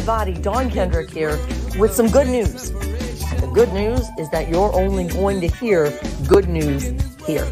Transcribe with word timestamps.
everybody. 0.00 0.32
Dawn 0.32 0.70
Kendrick 0.70 1.10
here 1.10 1.38
with 1.78 1.92
some 1.92 2.08
good 2.08 2.26
news. 2.26 2.70
The 2.70 3.50
good 3.52 3.70
news 3.74 4.08
is 4.18 4.30
that 4.30 4.48
you're 4.48 4.74
only 4.74 5.06
going 5.06 5.42
to 5.42 5.46
hear 5.46 5.92
good 6.26 6.48
news 6.48 6.84
here. 7.26 7.46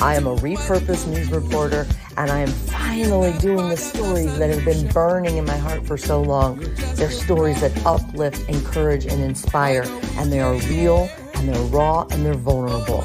I 0.00 0.16
am 0.16 0.26
a 0.26 0.34
repurposed 0.34 1.06
news 1.06 1.30
reporter, 1.30 1.86
and 2.16 2.28
I 2.28 2.40
am 2.40 2.48
finally 2.48 3.38
doing 3.38 3.68
the 3.68 3.76
stories 3.76 4.36
that 4.38 4.50
have 4.50 4.64
been 4.64 4.88
burning 4.88 5.36
in 5.36 5.44
my 5.44 5.56
heart 5.56 5.86
for 5.86 5.96
so 5.96 6.20
long. 6.20 6.58
They're 6.96 7.08
stories 7.08 7.60
that 7.60 7.86
uplift, 7.86 8.48
encourage, 8.48 9.06
and 9.06 9.22
inspire, 9.22 9.84
and 10.16 10.32
they 10.32 10.40
are 10.40 10.54
real, 10.54 11.08
and 11.34 11.48
they're 11.48 11.66
raw, 11.66 12.08
and 12.10 12.26
they're 12.26 12.34
vulnerable. 12.34 13.02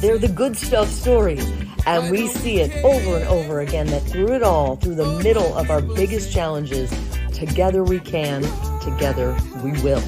They're 0.00 0.18
the 0.18 0.32
good 0.34 0.56
stuff 0.56 0.88
stories. 0.88 1.48
And 1.86 2.10
we 2.10 2.26
see 2.26 2.60
it 2.60 2.84
over 2.84 3.18
and 3.18 3.28
over 3.28 3.60
again 3.60 3.86
that 3.86 4.02
through 4.02 4.34
it 4.34 4.42
all, 4.42 4.76
through 4.76 4.96
the 4.96 5.18
middle 5.22 5.56
of 5.56 5.70
our 5.70 5.80
biggest 5.80 6.32
challenges, 6.32 6.92
together 7.40 7.82
we 7.82 7.98
can, 7.98 8.42
together 8.82 9.34
we 9.64 9.72
will. 9.80 10.02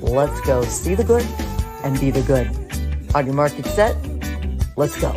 Let's 0.00 0.40
go 0.40 0.64
see 0.64 0.94
the 0.94 1.04
good 1.04 1.26
and 1.84 2.00
be 2.00 2.10
the 2.10 2.22
good. 2.22 2.48
On 3.14 3.26
your 3.26 3.34
market 3.34 3.66
set, 3.66 3.94
let's 4.74 4.98
go. 4.98 5.12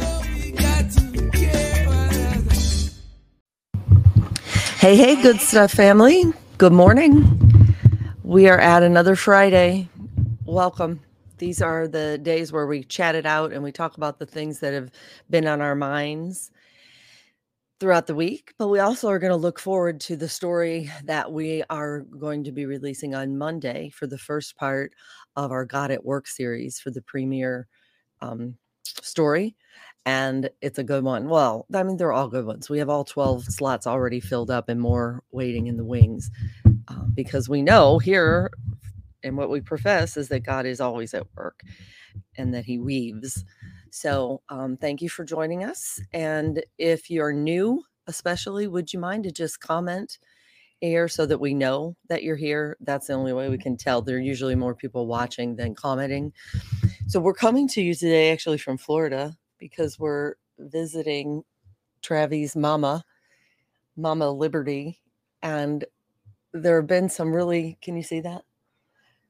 Hey, 4.80 4.98
hey, 4.98 5.22
good 5.22 5.40
stuff, 5.40 5.72
family. 5.72 6.26
Good 6.58 6.74
morning. 6.74 7.74
We 8.22 8.50
are 8.50 8.60
at 8.60 8.84
another 8.84 9.16
Friday. 9.16 9.88
Welcome. 10.44 11.00
These 11.38 11.62
are 11.62 11.88
the 11.88 12.18
days 12.18 12.52
where 12.52 12.68
we 12.68 12.84
chat 12.84 13.16
it 13.16 13.26
out 13.26 13.54
and 13.54 13.64
we 13.64 13.72
talk 13.72 13.96
about 13.96 14.20
the 14.20 14.26
things 14.26 14.60
that 14.60 14.74
have 14.74 14.92
been 15.30 15.48
on 15.48 15.62
our 15.62 15.76
minds 15.76 16.52
throughout 17.80 18.08
the 18.08 18.16
week. 18.16 18.54
But 18.58 18.68
we 18.68 18.80
also 18.80 19.10
are 19.10 19.20
going 19.20 19.32
to 19.32 19.38
look 19.38 19.60
forward 19.60 20.00
to 20.02 20.16
the 20.16 20.30
story 20.30 20.92
that 21.06 21.32
we 21.32 21.64
are 21.70 22.02
going 22.02 22.44
to 22.44 22.52
be 22.52 22.66
releasing 22.66 23.16
on 23.16 23.38
Monday 23.38 23.90
for 23.90 24.08
the 24.08 24.18
first 24.18 24.58
part 24.58 24.94
of 25.36 25.52
our 25.52 25.66
God 25.66 25.92
at 25.92 26.06
Work 26.06 26.28
series 26.28 26.80
for 26.80 26.92
the 26.92 27.02
premiere 27.02 27.68
um, 28.22 28.56
story. 28.84 29.56
And 30.06 30.50
it's 30.62 30.80
a 30.80 30.84
good 30.84 31.04
one. 31.04 31.30
Well, 31.30 31.66
I 31.74 31.84
mean, 31.84 31.98
they're 31.98 32.14
all 32.14 32.30
good 32.30 32.46
ones. 32.46 32.70
We 32.70 32.80
have 32.80 32.90
all 32.90 33.04
12 33.04 33.46
slots 33.46 33.86
already 33.86 34.20
filled 34.20 34.50
up 34.50 34.70
and 34.70 34.80
more 34.80 35.24
waiting 35.32 35.68
in 35.68 35.78
the 35.78 35.86
wings 35.86 36.32
uh, 36.88 37.04
because 37.14 37.48
we 37.48 37.62
know 37.62 38.00
here 38.00 38.50
and 39.24 39.38
what 39.38 39.50
we 39.50 39.62
profess 39.62 40.18
is 40.18 40.30
that 40.30 40.46
God 40.46 40.66
is 40.66 40.80
always 40.80 41.14
at 41.14 41.28
work 41.36 41.62
and 42.38 42.54
that 42.54 42.66
he 42.66 42.80
weaves. 42.80 43.44
So, 43.92 44.42
um, 44.50 44.78
thank 44.78 45.02
you 45.02 45.10
for 45.10 45.24
joining 45.24 45.64
us. 45.64 46.00
And 46.14 46.64
if 46.78 47.10
you're 47.10 47.34
new, 47.34 47.84
especially, 48.08 48.68
would 48.68 48.94
you 48.94 49.00
mind 49.00 49.24
to 49.26 49.32
just 49.32 49.60
comment 49.60 50.20
here 50.82 51.08
so 51.08 51.26
that 51.26 51.40
we 51.40 51.54
know 51.54 51.96
that 52.08 52.24
you're 52.24 52.36
here? 52.36 52.78
That's 52.82 53.08
the 53.08 53.14
only 53.14 53.34
way 53.34 53.50
we 53.50 53.58
can 53.58 53.78
tell. 53.78 54.02
There 54.02 54.18
are 54.18 54.20
usually 54.20 54.56
more 54.56 54.76
people 54.76 55.08
watching 55.08 55.56
than 55.56 55.76
commenting. 55.76 56.34
So, 57.08 57.20
we're 57.20 57.34
coming 57.34 57.68
to 57.70 57.82
you 57.82 57.94
today 57.94 58.32
actually 58.32 58.60
from 58.60 58.78
Florida 58.78 59.36
because 59.58 60.00
we're 60.00 60.36
visiting 60.58 61.44
Travi's 62.02 62.56
mama, 62.56 63.04
Mama 63.96 64.32
Liberty. 64.32 65.02
And 65.42 65.86
there 66.54 66.78
have 66.78 66.88
been 66.88 67.10
some 67.10 67.34
really, 67.34 67.78
can 67.82 67.96
you 67.96 68.04
see 68.04 68.22
that? 68.22 68.44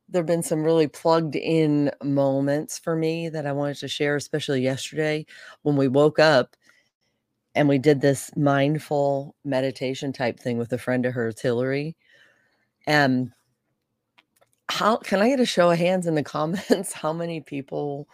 There 0.10 0.22
have 0.22 0.28
been 0.28 0.44
some 0.44 0.64
really 0.64 0.88
plugged 0.88 1.36
in 1.36 1.92
moments 2.04 2.80
for 2.80 2.96
me 2.96 3.30
that 3.30 3.46
I 3.46 3.52
wanted 3.52 3.78
to 3.78 3.88
share, 3.88 4.16
especially 4.16 4.62
yesterday 4.62 5.26
when 5.62 5.76
we 5.76 5.88
woke 5.88 6.20
up 6.20 6.56
and 7.56 7.68
we 7.68 7.78
did 7.78 8.02
this 8.02 8.32
mindful 8.36 9.36
meditation 9.44 10.12
type 10.14 10.40
thing 10.40 10.58
with 10.58 10.74
a 10.74 10.78
friend 10.78 11.06
of 11.06 11.14
hers, 11.14 11.40
Hillary. 11.40 11.96
And 12.88 13.32
how 14.70 14.98
can 14.98 15.22
I 15.22 15.30
get 15.30 15.40
a 15.40 15.46
show 15.46 15.72
of 15.72 15.78
hands 15.78 16.08
in 16.08 16.16
the 16.16 16.24
comments? 16.24 16.94
How 16.94 17.14
many 17.14 17.42
people 17.42 18.08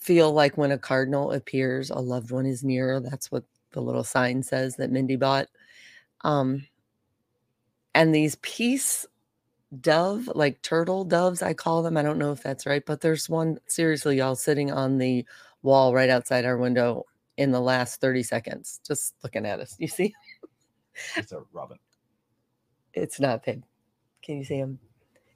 feel 0.00 0.32
like 0.32 0.58
when 0.58 0.72
a 0.72 0.78
cardinal 0.78 1.32
appears, 1.32 1.90
a 1.90 1.98
loved 1.98 2.30
one 2.30 2.46
is 2.46 2.64
near? 2.64 3.00
That's 3.00 3.30
what 3.30 3.44
the 3.72 3.80
little 3.80 4.04
sign 4.04 4.42
says 4.42 4.76
that 4.76 4.90
Mindy 4.90 5.16
bought. 5.16 5.48
Um, 6.22 6.66
and 7.94 8.14
these 8.14 8.36
peace 8.36 9.06
dove, 9.80 10.28
like 10.34 10.60
turtle 10.62 11.04
doves, 11.04 11.42
I 11.42 11.54
call 11.54 11.82
them. 11.82 11.96
I 11.96 12.02
don't 12.02 12.18
know 12.18 12.32
if 12.32 12.42
that's 12.42 12.66
right, 12.66 12.84
but 12.84 13.00
there's 13.00 13.28
one 13.28 13.58
seriously, 13.66 14.18
y'all, 14.18 14.36
sitting 14.36 14.70
on 14.70 14.98
the 14.98 15.24
wall 15.62 15.94
right 15.94 16.10
outside 16.10 16.44
our 16.44 16.58
window 16.58 17.06
in 17.36 17.50
the 17.50 17.60
last 17.60 18.00
30 18.00 18.22
seconds, 18.22 18.80
just 18.86 19.14
looking 19.22 19.46
at 19.46 19.60
us. 19.60 19.74
You 19.78 19.88
see? 19.88 20.14
It's 21.16 21.32
a 21.32 21.42
robin. 21.52 21.78
It's 22.92 23.18
not 23.18 23.42
pig. 23.42 23.62
Can 24.22 24.38
you 24.38 24.44
see 24.44 24.56
him? 24.56 24.78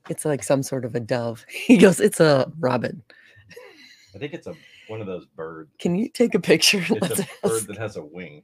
It's 0.09 0.25
like 0.25 0.43
some 0.43 0.63
sort 0.63 0.85
of 0.85 0.95
a 0.95 1.01
dove. 1.01 1.45
He 1.51 1.79
goes, 1.79 2.01
It's 2.01 2.21
a 2.21 2.53
robin. 2.59 3.03
I 4.15 4.19
think 4.19 4.35
it's 4.35 4.47
a 4.47 4.55
one 4.89 5.01
of 5.01 5.07
those 5.07 5.27
birds. 5.27 5.71
Can 5.79 5.97
you 5.97 6.09
take 6.09 6.35
a 6.35 6.41
picture? 6.41 6.85
It's 6.91 7.21
a 7.21 7.27
bird 7.43 7.67
that 7.69 7.79
has 7.79 7.97
a 7.97 8.05
wing. 8.05 8.43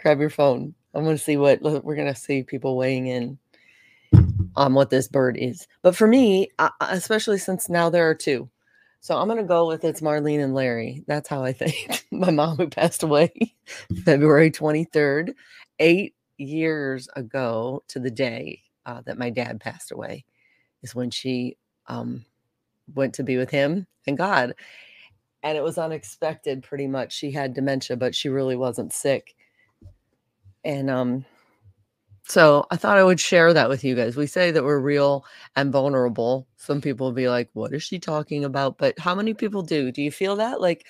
Grab 0.00 0.20
your 0.20 0.30
phone. 0.30 0.74
I'm 0.94 1.04
going 1.04 1.16
to 1.16 1.22
see 1.22 1.36
what 1.36 1.60
we're 1.62 1.96
going 1.96 2.12
to 2.12 2.14
see 2.14 2.42
people 2.42 2.76
weighing 2.76 3.08
in 3.08 3.38
on 4.56 4.74
what 4.74 4.90
this 4.90 5.08
bird 5.08 5.36
is. 5.38 5.66
But 5.82 5.96
for 5.96 6.06
me, 6.06 6.48
especially 6.80 7.38
since 7.38 7.68
now 7.68 7.90
there 7.90 8.08
are 8.08 8.14
two, 8.14 8.48
so 9.04 9.18
I'm 9.18 9.28
going 9.28 9.36
to 9.36 9.44
go 9.44 9.66
with 9.66 9.84
it's 9.84 10.00
Marlene 10.00 10.42
and 10.42 10.54
Larry. 10.54 11.04
That's 11.06 11.28
how 11.28 11.44
I 11.44 11.52
think. 11.54 12.06
My 12.10 12.30
mom, 12.30 12.56
who 12.56 12.68
passed 12.68 13.02
away 13.02 13.32
February 14.04 14.50
23rd, 14.50 15.34
eight 15.78 16.14
years 16.38 17.06
ago 17.14 17.82
to 17.88 18.00
the 18.00 18.10
day 18.10 18.62
uh, 18.86 19.02
that 19.04 19.18
my 19.18 19.28
dad 19.28 19.60
passed 19.60 19.92
away, 19.92 20.24
is 20.82 20.94
when 20.94 21.10
she 21.10 21.58
um, 21.86 22.24
went 22.94 23.12
to 23.16 23.22
be 23.22 23.36
with 23.36 23.50
him 23.50 23.86
and 24.06 24.16
God. 24.16 24.54
And 25.42 25.58
it 25.58 25.62
was 25.62 25.76
unexpected, 25.76 26.62
pretty 26.62 26.86
much. 26.86 27.12
She 27.12 27.30
had 27.30 27.52
dementia, 27.52 27.98
but 27.98 28.14
she 28.14 28.30
really 28.30 28.56
wasn't 28.56 28.94
sick. 28.94 29.34
And 30.64 30.88
um, 30.88 31.26
so 32.26 32.66
I 32.70 32.76
thought 32.76 32.98
I 32.98 33.04
would 33.04 33.20
share 33.20 33.52
that 33.52 33.68
with 33.68 33.84
you 33.84 33.94
guys. 33.94 34.16
We 34.16 34.26
say 34.26 34.50
that 34.50 34.64
we're 34.64 34.80
real 34.80 35.24
and 35.56 35.70
vulnerable. 35.70 36.46
Some 36.56 36.80
people 36.80 37.06
will 37.06 37.14
be 37.14 37.28
like, 37.28 37.50
what 37.52 37.74
is 37.74 37.82
she 37.82 37.98
talking 37.98 38.44
about? 38.44 38.78
But 38.78 38.98
how 38.98 39.14
many 39.14 39.34
people 39.34 39.62
do? 39.62 39.92
Do 39.92 40.02
you 40.02 40.10
feel 40.10 40.36
that? 40.36 40.60
Like 40.60 40.86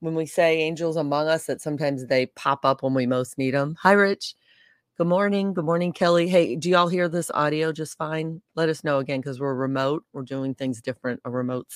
when 0.00 0.14
we 0.14 0.26
say 0.26 0.58
angels 0.58 0.96
among 0.96 1.26
us, 1.26 1.46
that 1.46 1.60
sometimes 1.60 2.06
they 2.06 2.26
pop 2.26 2.64
up 2.64 2.82
when 2.82 2.94
we 2.94 3.06
most 3.06 3.36
need 3.36 3.54
them. 3.54 3.76
Hi, 3.82 3.92
Rich. 3.92 4.34
Good 4.96 5.08
morning. 5.08 5.54
Good 5.54 5.64
morning, 5.64 5.92
Kelly. 5.92 6.28
Hey, 6.28 6.54
do 6.56 6.70
y'all 6.70 6.88
hear 6.88 7.08
this 7.08 7.30
audio 7.32 7.72
just 7.72 7.98
fine? 7.98 8.40
Let 8.54 8.68
us 8.68 8.84
know 8.84 8.98
again 8.98 9.20
because 9.20 9.40
we're 9.40 9.54
remote. 9.54 10.04
We're 10.12 10.22
doing 10.22 10.54
things 10.54 10.80
different, 10.80 11.20
a 11.24 11.30
remote 11.30 11.66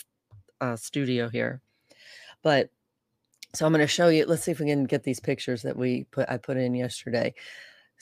uh, 0.60 0.76
studio 0.76 1.28
here. 1.28 1.60
But 2.42 2.70
so 3.54 3.66
I'm 3.66 3.72
going 3.72 3.80
to 3.80 3.88
show 3.88 4.08
you. 4.08 4.24
Let's 4.24 4.44
see 4.44 4.52
if 4.52 4.60
we 4.60 4.66
can 4.66 4.84
get 4.84 5.02
these 5.02 5.20
pictures 5.20 5.62
that 5.62 5.76
we 5.76 6.04
put 6.04 6.30
I 6.30 6.36
put 6.36 6.56
in 6.56 6.74
yesterday. 6.74 7.34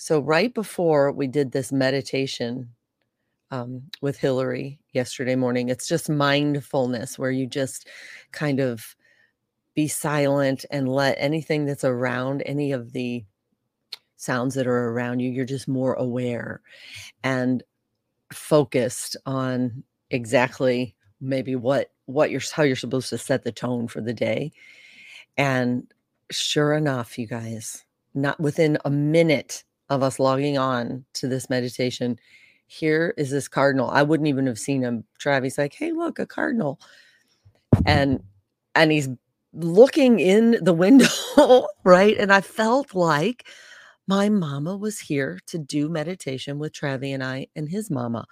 So, 0.00 0.20
right 0.20 0.54
before 0.54 1.10
we 1.10 1.26
did 1.26 1.50
this 1.50 1.72
meditation 1.72 2.69
um, 3.50 3.82
with 4.00 4.16
Hillary 4.16 4.78
yesterday 4.92 5.34
morning, 5.34 5.70
it's 5.70 5.88
just 5.88 6.09
mindfulness 6.09 7.19
where 7.19 7.32
you 7.32 7.48
just 7.48 7.88
kind 8.31 8.60
of 8.60 8.94
be 9.75 9.88
silent 9.88 10.64
and 10.70 10.88
let 10.88 11.16
anything 11.19 11.66
that's 11.66 11.82
around, 11.82 12.44
any 12.47 12.70
of 12.70 12.92
the 12.92 13.25
sounds 14.14 14.54
that 14.54 14.69
are 14.69 14.91
around 14.91 15.19
you, 15.19 15.32
you're 15.32 15.44
just 15.44 15.66
more 15.66 15.94
aware 15.94 16.60
and 17.25 17.64
focused 18.32 19.16
on 19.26 19.82
exactly 20.12 20.94
maybe 21.20 21.56
what 21.56 21.91
what 22.06 22.31
you're 22.31 22.41
how 22.53 22.62
you're 22.62 22.76
supposed 22.76 23.10
to 23.10 23.19
set 23.19 23.42
the 23.42 23.50
tone 23.50 23.88
for 23.88 24.00
the 24.00 24.14
day. 24.14 24.53
And 25.37 25.93
sure 26.31 26.75
enough 26.75 27.19
you 27.19 27.26
guys 27.26 27.84
not 28.14 28.38
within 28.38 28.78
a 28.84 28.90
minute 28.90 29.64
of 29.90 30.02
us 30.02 30.19
logging 30.19 30.58
on 30.58 31.05
to 31.14 31.29
this 31.29 31.49
meditation, 31.49 32.19
here 32.67 33.14
is 33.17 33.31
this 33.31 33.49
cardinal. 33.49 33.90
I 33.90 34.02
wouldn't 34.02 34.29
even 34.29 34.46
have 34.46 34.58
seen 34.58 34.82
him. 34.82 35.05
Travis 35.19 35.58
like, 35.58 35.75
hey, 35.75 35.93
look, 35.93 36.19
a 36.19 36.26
cardinal. 36.26 36.81
And 37.87 38.23
and 38.75 38.93
he's 38.93 39.08
looking 39.52 40.20
in 40.20 40.58
the 40.62 40.73
window, 40.73 41.06
right? 41.85 42.17
And 42.19 42.32
I 42.32 42.40
felt 42.40 42.94
like 42.94 43.46
my 44.06 44.29
mama 44.29 44.76
was 44.76 45.00
here 45.00 45.38
to 45.46 45.58
do 45.58 45.88
meditation 45.88 46.58
with 46.58 46.73
Travi 46.73 47.12
and 47.12 47.25
I 47.25 47.49
and 47.56 47.69
his 47.69 47.91
mama. 47.91 48.26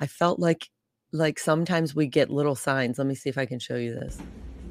I 0.00 0.06
felt 0.06 0.38
like 0.38 0.68
like 1.12 1.38
sometimes 1.38 1.94
we 1.94 2.06
get 2.06 2.30
little 2.30 2.54
signs. 2.54 2.98
Let 2.98 3.06
me 3.06 3.14
see 3.14 3.28
if 3.28 3.36
I 3.36 3.46
can 3.46 3.58
show 3.58 3.76
you 3.76 3.94
this. 3.94 4.18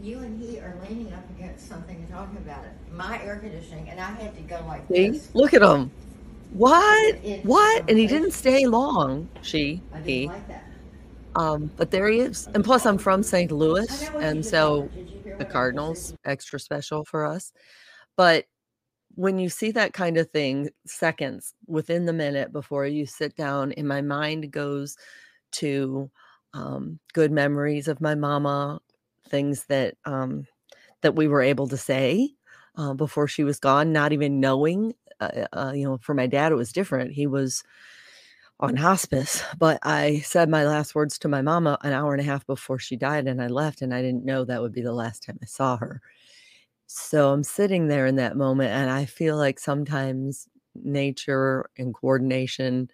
You 0.02 0.20
and 0.20 0.42
he 0.42 0.60
are 0.60 0.76
leaning 0.90 1.14
up 1.14 1.24
against 1.38 1.70
something 1.70 1.96
and 1.96 2.10
talking 2.10 2.38
about 2.38 2.66
it. 2.66 2.72
My 2.94 3.22
air 3.24 3.38
conditioning, 3.38 3.90
and 3.90 4.00
I 4.00 4.12
had 4.12 4.36
to 4.36 4.42
go 4.42 4.64
like 4.68 4.88
see? 4.88 5.12
this. 5.12 5.30
Look 5.36 5.54
at 5.54 5.62
him. 5.62 5.92
What? 6.52 7.16
What? 7.42 7.84
And 7.88 7.98
he 7.98 8.08
didn't 8.08 8.32
stay 8.34 8.66
long. 8.68 9.30
She, 9.42 9.84
he. 10.04 10.36
Um, 11.36 11.72
but 11.78 11.92
there 11.92 12.08
he 12.10 12.20
is. 12.20 12.48
And 12.54 12.64
plus, 12.64 12.86
I'm 12.86 12.98
from 12.98 13.24
St. 13.24 13.52
Louis, 13.52 14.12
and 14.20 14.46
so 14.46 14.92
the 15.38 15.46
Cardinals 15.46 16.14
extra 16.26 16.60
special 16.60 17.06
for 17.06 17.26
us. 17.26 17.54
But 18.18 18.46
when 19.16 19.40
you 19.40 19.50
see 19.50 19.72
that 19.72 19.94
kind 19.94 20.18
of 20.18 20.32
thing, 20.32 20.70
seconds 20.86 21.54
within 21.68 22.06
the 22.06 22.14
minute 22.14 22.52
before 22.54 22.86
you 22.88 23.06
sit 23.06 23.36
down, 23.36 23.74
and 23.74 23.88
my 23.88 24.02
mind 24.02 24.52
goes 24.52 24.98
to 25.54 26.12
um, 26.54 27.00
good 27.14 27.32
memories 27.32 27.88
of 27.88 28.02
my 28.02 28.16
mama, 28.16 28.82
things 29.30 29.66
that 29.66 29.96
um, 30.06 30.48
that 31.02 31.16
we 31.16 31.28
were 31.28 31.42
able 31.42 31.68
to 31.70 31.78
say 31.78 32.32
uh, 32.78 32.94
before 32.94 33.28
she 33.28 33.44
was 33.44 33.60
gone, 33.60 33.94
not 33.94 34.14
even 34.14 34.40
knowing. 34.40 34.94
Uh, 35.22 35.48
uh, 35.54 35.74
you 35.76 35.86
know, 35.86 36.00
for 36.02 36.16
my 36.16 36.28
dad, 36.28 36.52
it 36.52 36.56
was 36.56 36.74
different. 36.74 37.14
He 37.14 37.28
was 37.28 37.64
on 38.60 38.76
hospice, 38.76 39.44
but 39.60 39.80
I 39.84 40.20
said 40.20 40.50
my 40.50 40.66
last 40.66 40.96
words 40.96 41.18
to 41.20 41.28
my 41.30 41.42
mama 41.42 41.78
an 41.84 41.94
hour 41.94 42.14
and 42.14 42.22
a 42.22 42.26
half 42.26 42.46
before 42.48 42.80
she 42.80 42.96
died, 42.98 43.28
and 43.28 43.42
I 43.42 43.48
left, 43.48 43.82
and 43.82 43.94
I 43.94 44.02
didn't 44.02 44.26
know 44.26 44.46
that 44.46 44.62
would 44.62 44.74
be 44.74 44.82
the 44.82 44.94
last 44.94 45.24
time 45.24 45.40
I 45.42 45.46
saw 45.46 45.78
her. 45.78 46.02
So 46.88 47.32
I'm 47.32 47.44
sitting 47.44 47.88
there 47.88 48.06
in 48.08 48.18
that 48.18 48.38
moment, 48.38 48.72
and 48.72 48.90
I 48.90 49.06
feel 49.06 49.38
like 49.38 49.60
sometimes 49.60 50.48
nature 50.76 51.70
in 51.78 51.94
coordination 51.94 52.90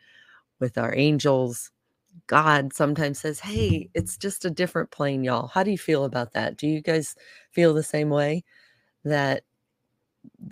with 0.60 0.78
our 0.78 0.96
angels, 0.96 1.72
God 2.28 2.74
sometimes 2.74 3.20
says, 3.20 3.40
Hey, 3.40 3.90
it's 3.94 4.18
just 4.18 4.46
a 4.46 4.50
different 4.52 4.92
plane, 4.92 5.24
y'all. 5.24 5.48
How 5.48 5.64
do 5.64 5.72
you 5.72 5.78
feel 5.78 6.06
about 6.06 6.34
that? 6.34 6.58
Do 6.58 6.68
you 6.68 6.82
guys 6.82 7.16
feel 7.52 7.74
the 7.74 7.84
same 7.84 8.10
way? 8.10 8.44
That 9.06 9.44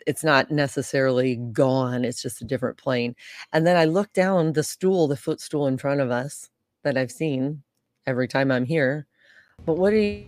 it's 0.08 0.24
not 0.24 0.52
necessarily 0.52 1.36
gone, 1.36 2.06
it's 2.06 2.22
just 2.22 2.42
a 2.42 2.46
different 2.46 2.78
plane. 2.78 3.16
And 3.54 3.66
then 3.66 3.78
I 3.78 3.86
look 3.86 4.12
down 4.14 4.54
the 4.54 4.64
stool, 4.64 5.08
the 5.08 5.18
footstool 5.18 5.68
in 5.68 5.78
front 5.78 6.02
of 6.02 6.12
us 6.12 6.50
that 6.84 6.98
I've 6.98 7.12
seen 7.12 7.64
every 8.06 8.28
time 8.28 8.52
I'm 8.52 8.66
here. 8.66 9.08
But 9.66 9.78
what 9.78 9.92
do 9.92 9.98
you 9.98 10.26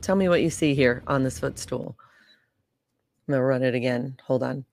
tell 0.00 0.16
me 0.16 0.28
what 0.28 0.42
you 0.42 0.50
see 0.50 0.74
here 0.74 1.02
on 1.06 1.22
this 1.22 1.38
footstool? 1.38 1.96
I'm 3.28 3.32
gonna 3.32 3.44
run 3.44 3.62
it 3.62 3.74
again. 3.74 4.16
Hold 4.24 4.42
on. 4.42 4.64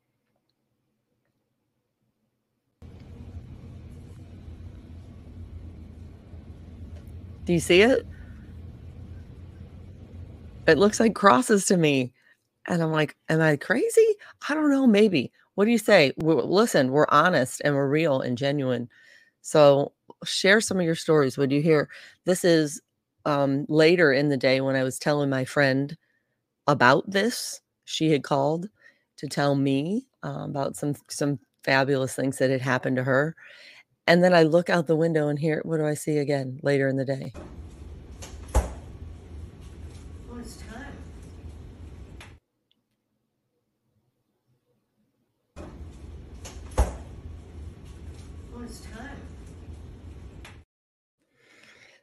Do 7.45 7.53
you 7.53 7.59
see 7.59 7.81
it? 7.81 8.05
It 10.69 10.77
looks 10.77 10.99
like 10.99 11.15
crosses 11.15 11.65
to 11.65 11.77
me. 11.77 12.13
And 12.67 12.81
I'm 12.83 12.91
like, 12.91 13.15
am 13.27 13.41
I 13.41 13.55
crazy? 13.57 14.15
I 14.47 14.53
don't 14.53 14.69
know. 14.69 14.85
Maybe. 14.87 15.31
What 15.55 15.65
do 15.65 15.71
you 15.71 15.77
say? 15.77 16.13
We're, 16.17 16.41
listen, 16.41 16.91
we're 16.91 17.07
honest 17.09 17.61
and 17.65 17.75
we're 17.75 17.89
real 17.89 18.21
and 18.21 18.37
genuine. 18.37 18.89
So 19.41 19.93
share 20.23 20.61
some 20.61 20.79
of 20.79 20.85
your 20.85 20.95
stories. 20.95 21.37
Would 21.37 21.51
you 21.51 21.61
hear? 21.61 21.89
This 22.25 22.45
is 22.45 22.81
um, 23.25 23.65
later 23.67 24.13
in 24.13 24.29
the 24.29 24.37
day 24.37 24.61
when 24.61 24.75
I 24.75 24.83
was 24.83 24.99
telling 24.99 25.29
my 25.29 25.45
friend 25.45 25.97
about 26.67 27.09
this. 27.09 27.61
She 27.85 28.11
had 28.11 28.23
called 28.23 28.69
to 29.17 29.27
tell 29.27 29.55
me 29.55 30.07
uh, 30.23 30.45
about 30.45 30.75
some 30.75 30.95
some 31.09 31.39
fabulous 31.63 32.15
things 32.15 32.37
that 32.37 32.49
had 32.49 32.61
happened 32.61 32.95
to 32.97 33.03
her. 33.03 33.35
And 34.07 34.23
then 34.23 34.33
I 34.33 34.43
look 34.43 34.69
out 34.69 34.87
the 34.87 34.95
window 34.95 35.27
and 35.27 35.37
here, 35.37 35.61
what 35.65 35.77
do 35.77 35.85
I 35.85 35.93
see 35.93 36.17
again 36.17 36.59
later 36.63 36.87
in 36.87 36.95
the 36.95 37.05
day? 37.05 37.33
Well, 40.27 40.39
it's 40.39 40.57
time. 40.57 40.93
Time. 48.91 49.17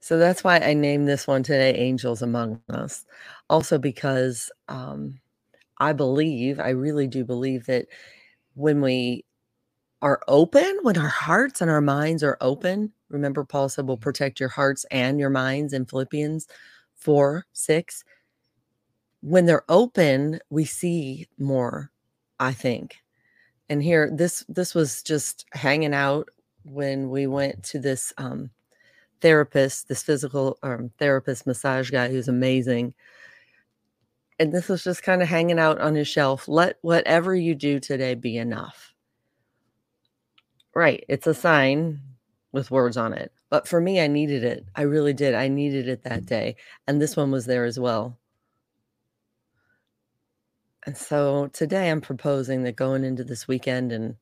So 0.00 0.18
that's 0.18 0.44
why 0.44 0.58
I 0.58 0.72
named 0.74 1.08
this 1.08 1.26
one 1.26 1.42
today 1.42 1.74
Angels 1.74 2.22
Among 2.22 2.60
Us. 2.68 3.04
Also, 3.50 3.78
because 3.78 4.50
um, 4.68 5.18
I 5.78 5.92
believe, 5.92 6.60
I 6.60 6.70
really 6.70 7.06
do 7.08 7.24
believe 7.24 7.66
that 7.66 7.86
when 8.54 8.80
we 8.80 9.24
are 10.02 10.20
open, 10.28 10.78
when 10.82 10.96
our 10.96 11.08
hearts 11.08 11.60
and 11.60 11.70
our 11.70 11.80
minds 11.80 12.22
are 12.22 12.38
open, 12.40 12.92
remember 13.08 13.44
Paul 13.44 13.68
said, 13.68 13.86
We'll 13.86 13.96
protect 13.96 14.38
your 14.38 14.48
hearts 14.48 14.84
and 14.90 15.18
your 15.18 15.30
minds 15.30 15.72
in 15.72 15.86
Philippians 15.86 16.46
4 16.94 17.44
6. 17.52 18.04
When 19.22 19.46
they're 19.46 19.64
open, 19.68 20.38
we 20.50 20.64
see 20.64 21.26
more, 21.38 21.90
I 22.38 22.52
think. 22.52 22.98
And 23.68 23.82
here, 23.82 24.10
this 24.12 24.44
this 24.48 24.74
was 24.74 25.02
just 25.02 25.46
hanging 25.52 25.94
out 25.94 26.28
when 26.70 27.10
we 27.10 27.26
went 27.26 27.62
to 27.64 27.78
this 27.78 28.12
um, 28.18 28.50
therapist, 29.20 29.88
this 29.88 30.02
physical 30.02 30.58
um, 30.62 30.90
therapist 30.98 31.46
massage 31.46 31.90
guy 31.90 32.08
who's 32.08 32.28
amazing. 32.28 32.94
And 34.38 34.52
this 34.52 34.68
was 34.68 34.84
just 34.84 35.02
kind 35.02 35.22
of 35.22 35.28
hanging 35.28 35.58
out 35.58 35.80
on 35.80 35.94
his 35.94 36.08
shelf. 36.08 36.46
Let 36.48 36.76
whatever 36.82 37.34
you 37.34 37.54
do 37.54 37.80
today 37.80 38.14
be 38.14 38.36
enough. 38.36 38.94
Right. 40.74 41.04
It's 41.08 41.26
a 41.26 41.32
sign 41.32 42.00
with 42.52 42.70
words 42.70 42.96
on 42.96 43.14
it. 43.14 43.32
But 43.48 43.66
for 43.66 43.80
me, 43.80 44.00
I 44.00 44.08
needed 44.08 44.44
it. 44.44 44.66
I 44.74 44.82
really 44.82 45.14
did. 45.14 45.34
I 45.34 45.48
needed 45.48 45.88
it 45.88 46.02
that 46.02 46.26
day. 46.26 46.56
And 46.86 47.00
this 47.00 47.16
one 47.16 47.30
was 47.30 47.46
there 47.46 47.64
as 47.64 47.78
well. 47.78 48.18
And 50.84 50.96
so 50.96 51.48
today 51.52 51.90
I'm 51.90 52.00
proposing 52.00 52.62
that 52.62 52.76
going 52.76 53.04
into 53.04 53.24
this 53.24 53.48
weekend 53.48 53.90
and 53.90 54.16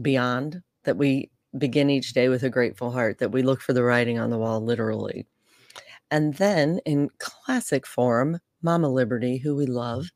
beyond, 0.00 0.62
that 0.84 0.96
we 0.96 1.30
begin 1.56 1.90
each 1.90 2.12
day 2.12 2.28
with 2.28 2.42
a 2.42 2.50
grateful 2.50 2.90
heart, 2.92 3.18
that 3.18 3.32
we 3.32 3.42
look 3.42 3.60
for 3.60 3.72
the 3.72 3.82
writing 3.82 4.18
on 4.18 4.30
the 4.30 4.38
wall, 4.38 4.60
literally. 4.60 5.26
And 6.10 6.34
then 6.34 6.80
in 6.84 7.10
classic 7.18 7.86
form, 7.86 8.40
Mama 8.62 8.88
Liberty, 8.88 9.38
who 9.38 9.56
we 9.56 9.66
love, 9.66 10.10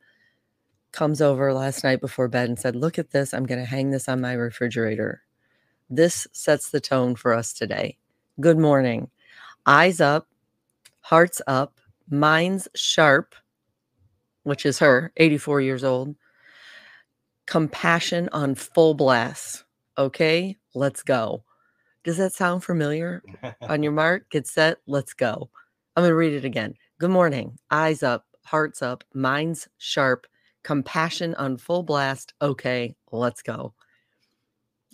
comes 0.92 1.20
over 1.20 1.52
last 1.52 1.82
night 1.84 2.00
before 2.00 2.28
bed 2.28 2.48
and 2.48 2.58
said, 2.58 2.76
Look 2.76 2.98
at 2.98 3.10
this. 3.10 3.34
I'm 3.34 3.46
going 3.46 3.60
to 3.60 3.66
hang 3.66 3.90
this 3.90 4.08
on 4.08 4.20
my 4.20 4.32
refrigerator. 4.32 5.22
This 5.90 6.26
sets 6.32 6.70
the 6.70 6.80
tone 6.80 7.14
for 7.16 7.32
us 7.34 7.52
today. 7.52 7.98
Good 8.40 8.58
morning. 8.58 9.10
Eyes 9.66 10.00
up, 10.00 10.28
hearts 11.00 11.40
up, 11.46 11.80
minds 12.08 12.68
sharp, 12.74 13.34
which 14.42 14.66
is 14.66 14.78
her, 14.78 15.12
84 15.16 15.60
years 15.60 15.84
old. 15.84 16.16
Compassion 17.46 18.28
on 18.32 18.54
full 18.54 18.94
blast. 18.94 19.64
Okay, 19.96 20.56
let's 20.74 21.02
go. 21.02 21.44
Does 22.02 22.18
that 22.18 22.32
sound 22.32 22.64
familiar? 22.64 23.22
on 23.62 23.82
your 23.82 23.92
mark, 24.02 24.28
get 24.30 24.46
set, 24.46 24.78
let's 24.86 25.14
go. 25.14 25.48
I'm 25.96 26.02
going 26.02 26.10
to 26.10 26.16
read 26.16 26.34
it 26.34 26.44
again. 26.44 26.74
Good 26.98 27.10
morning. 27.10 27.58
Eyes 27.70 28.02
up, 28.02 28.26
hearts 28.44 28.82
up, 28.82 29.04
minds 29.14 29.68
sharp, 29.78 30.26
compassion 30.62 31.34
on 31.36 31.56
full 31.56 31.82
blast. 31.82 32.34
Okay, 32.42 32.94
let's 33.10 33.42
go. 33.42 33.74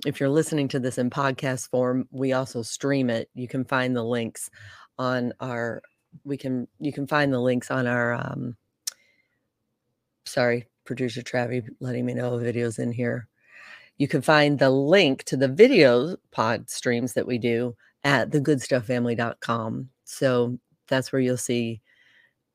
If 0.06 0.20
you're 0.20 0.28
listening 0.28 0.68
to 0.68 0.78
this 0.78 0.98
in 0.98 1.10
podcast 1.10 1.68
form, 1.68 2.08
we 2.10 2.32
also 2.32 2.62
stream 2.62 3.10
it. 3.10 3.28
You 3.34 3.48
can 3.48 3.64
find 3.64 3.94
the 3.96 4.04
links 4.04 4.50
on 4.98 5.32
our 5.40 5.82
we 6.24 6.36
can 6.36 6.66
you 6.78 6.92
can 6.92 7.06
find 7.06 7.32
the 7.32 7.40
links 7.40 7.70
on 7.70 7.86
our 7.86 8.14
um 8.14 8.56
sorry, 10.24 10.66
producer 10.84 11.22
Travi 11.22 11.66
letting 11.80 12.06
me 12.06 12.14
know 12.14 12.32
videos 12.32 12.78
in 12.78 12.92
here. 12.92 13.28
You 14.00 14.08
can 14.08 14.22
find 14.22 14.58
the 14.58 14.70
link 14.70 15.24
to 15.24 15.36
the 15.36 15.46
video 15.46 16.16
pod 16.30 16.70
streams 16.70 17.12
that 17.12 17.26
we 17.26 17.36
do 17.36 17.76
at 18.02 18.30
thegoodstufffamily.com. 18.30 19.90
So 20.04 20.58
that's 20.88 21.12
where 21.12 21.20
you'll 21.20 21.36
see 21.36 21.82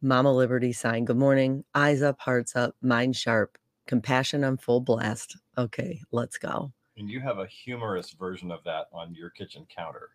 Mama 0.02 0.34
Liberty 0.34 0.74
sign, 0.74 1.06
good 1.06 1.18
morning, 1.18 1.64
eyes 1.76 2.02
up, 2.02 2.20
hearts 2.20 2.56
up, 2.56 2.76
mind 2.82 3.16
sharp, 3.16 3.60
compassion 3.86 4.44
on 4.44 4.58
full 4.58 4.82
blast. 4.82 5.38
Okay, 5.56 6.02
let's 6.12 6.40
go. 6.40 6.72
And 6.98 7.12
you 7.12 7.20
have 7.20 7.38
a 7.38 7.46
humorous 7.46 8.10
version 8.14 8.50
of 8.50 8.64
that 8.64 8.88
on 8.92 9.14
your 9.14 9.30
kitchen 9.30 9.68
counter, 9.70 10.10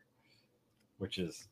which 0.99 1.19
is 1.19 1.47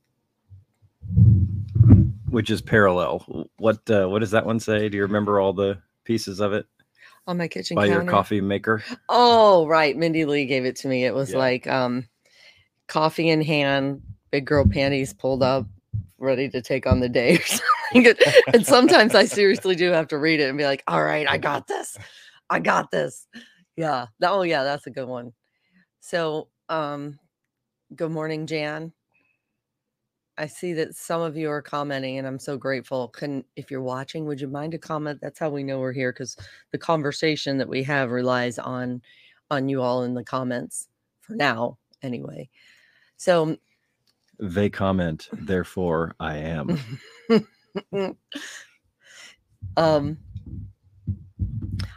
which 2.31 2.51
is 2.51 2.61
parallel. 2.61 3.49
What 3.59 3.89
uh, 3.89 4.09
what 4.09 4.19
does 4.19 4.33
that 4.33 4.45
one 4.45 4.59
say? 4.59 4.89
Do 4.89 4.97
you 4.97 5.05
remember 5.05 5.39
all 5.39 5.53
the 5.53 5.79
pieces 6.03 6.41
of 6.41 6.53
it 6.53 6.67
On 7.29 7.37
my 7.37 7.47
kitchen 7.47 7.75
by 7.77 7.87
counter. 7.87 8.03
your 8.03 8.11
coffee 8.11 8.41
maker? 8.41 8.83
Oh, 9.09 9.67
right. 9.67 9.97
Mindy 9.97 10.25
Lee 10.25 10.47
gave 10.47 10.65
it 10.65 10.77
to 10.77 10.89
me. 10.89 11.05
It 11.05 11.15
was 11.15 11.31
Yeah. 11.33 11.39
like 11.39 11.67
um 11.67 12.09
coffee 12.89 13.29
in 13.29 13.43
hand, 13.43 14.03
big 14.33 14.47
girl 14.47 14.67
panties 14.67 15.13
pulled 15.13 15.43
up, 15.43 15.67
ready 16.19 16.49
to 16.49 16.63
take 16.63 16.87
on 16.87 17.01
the 17.01 17.09
day 17.09 17.37
or 17.37 17.43
something. 17.93 18.17
and 18.55 18.67
sometimes 18.67 19.15
I 19.15 19.27
seriously 19.27 19.77
do 19.77 19.91
have 19.93 20.09
to 20.09 20.19
read 20.19 20.41
it 20.41 20.49
and 20.49 20.57
be 20.59 20.65
like, 20.65 20.83
all 20.89 21.05
right, 21.05 21.29
I 21.29 21.37
got 21.39 21.67
this. 21.69 21.97
I 22.49 22.61
got 22.61 22.91
this. 22.91 23.27
Yeah. 23.77 24.07
Oh 24.23 24.41
yeah, 24.43 24.65
that's 24.65 24.87
a 24.87 24.91
good 24.91 25.07
one. 25.07 25.33
So 26.01 26.49
um 26.71 27.19
good 27.95 28.11
morning, 28.11 28.47
Jan. 28.47 28.93
I 30.39 30.47
see 30.47 30.73
that 30.75 30.95
some 30.95 31.21
of 31.21 31.37
you 31.37 31.51
are 31.51 31.61
commenting 31.61 32.19
and 32.19 32.27
I'm 32.27 32.39
so 32.39 32.57
grateful. 32.57 33.09
Can 33.09 33.45
if 33.57 33.71
you're 33.71 33.83
watching, 33.83 34.25
would 34.25 34.41
you 34.41 34.47
mind 34.47 34.73
to 34.73 34.79
comment? 34.79 35.19
That's 35.21 35.39
how 35.39 35.51
we 35.51 35.65
know 35.65 35.81
we're 35.81 35.93
here 35.93 36.13
because 36.13 36.37
the 36.71 36.79
conversation 36.79 37.59
that 37.59 37.69
we 37.69 37.83
have 37.83 38.11
relies 38.13 38.59
on 38.59 39.03
on 39.51 39.69
you 39.69 39.83
all 39.83 40.05
in 40.05 40.15
the 40.15 40.25
comments 40.25 40.89
for 41.21 41.35
now 41.35 41.79
anyway. 42.03 42.49
So 43.17 43.57
They 44.39 44.71
comment, 44.71 45.29
therefore 45.33 46.15
I 46.21 46.37
am. 46.37 46.79
um 49.77 50.19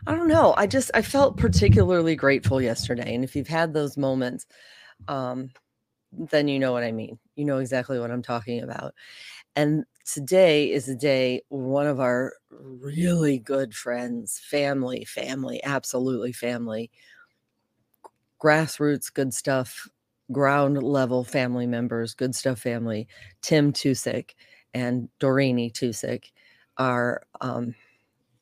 I 0.08 0.16
don't 0.16 0.28
know. 0.28 0.56
I 0.58 0.66
just 0.66 0.90
I 0.96 1.04
felt 1.04 1.38
particularly 1.38 2.16
grateful 2.16 2.60
yesterday. 2.62 3.14
And 3.14 3.24
if 3.24 3.36
you've 3.36 3.48
had 3.48 3.74
those 3.74 3.98
moments, 3.98 4.48
um, 5.08 5.52
then 6.12 6.48
you 6.48 6.60
know 6.60 6.72
what 6.72 6.84
I 6.84 6.92
mean. 6.92 7.20
You 7.36 7.46
know 7.46 7.60
exactly 7.60 8.00
what 8.00 8.12
I'm 8.12 8.22
talking 8.24 8.62
about. 8.62 8.94
And 9.56 9.86
today 10.06 10.72
is 10.72 10.90
a 10.90 10.96
day 10.96 11.42
one 11.50 11.88
of 11.88 12.00
our 12.00 12.34
really 12.52 13.40
good 13.40 13.76
friends, 13.76 14.40
family, 14.40 15.06
family, 15.06 15.62
absolutely 15.64 16.34
family, 16.34 16.92
grassroots, 18.42 19.14
good 19.14 19.34
stuff, 19.34 19.88
ground 20.32 20.82
level 20.82 21.24
family 21.24 21.68
members, 21.68 22.14
good 22.14 22.36
stuff 22.36 22.60
family, 22.60 23.08
Tim 23.42 23.74
Tusick 23.74 24.32
and 24.74 25.10
Dorini 25.20 25.72
Tusick 25.72 26.32
are 26.78 27.24
um, 27.42 27.76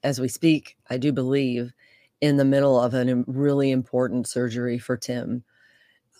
as 0.03 0.19
we 0.19 0.27
speak, 0.27 0.77
I 0.89 0.97
do 0.97 1.11
believe, 1.11 1.73
in 2.21 2.37
the 2.37 2.45
middle 2.45 2.79
of 2.79 2.93
a 2.93 3.23
really 3.27 3.71
important 3.71 4.27
surgery 4.27 4.79
for 4.79 4.97
Tim. 4.97 5.43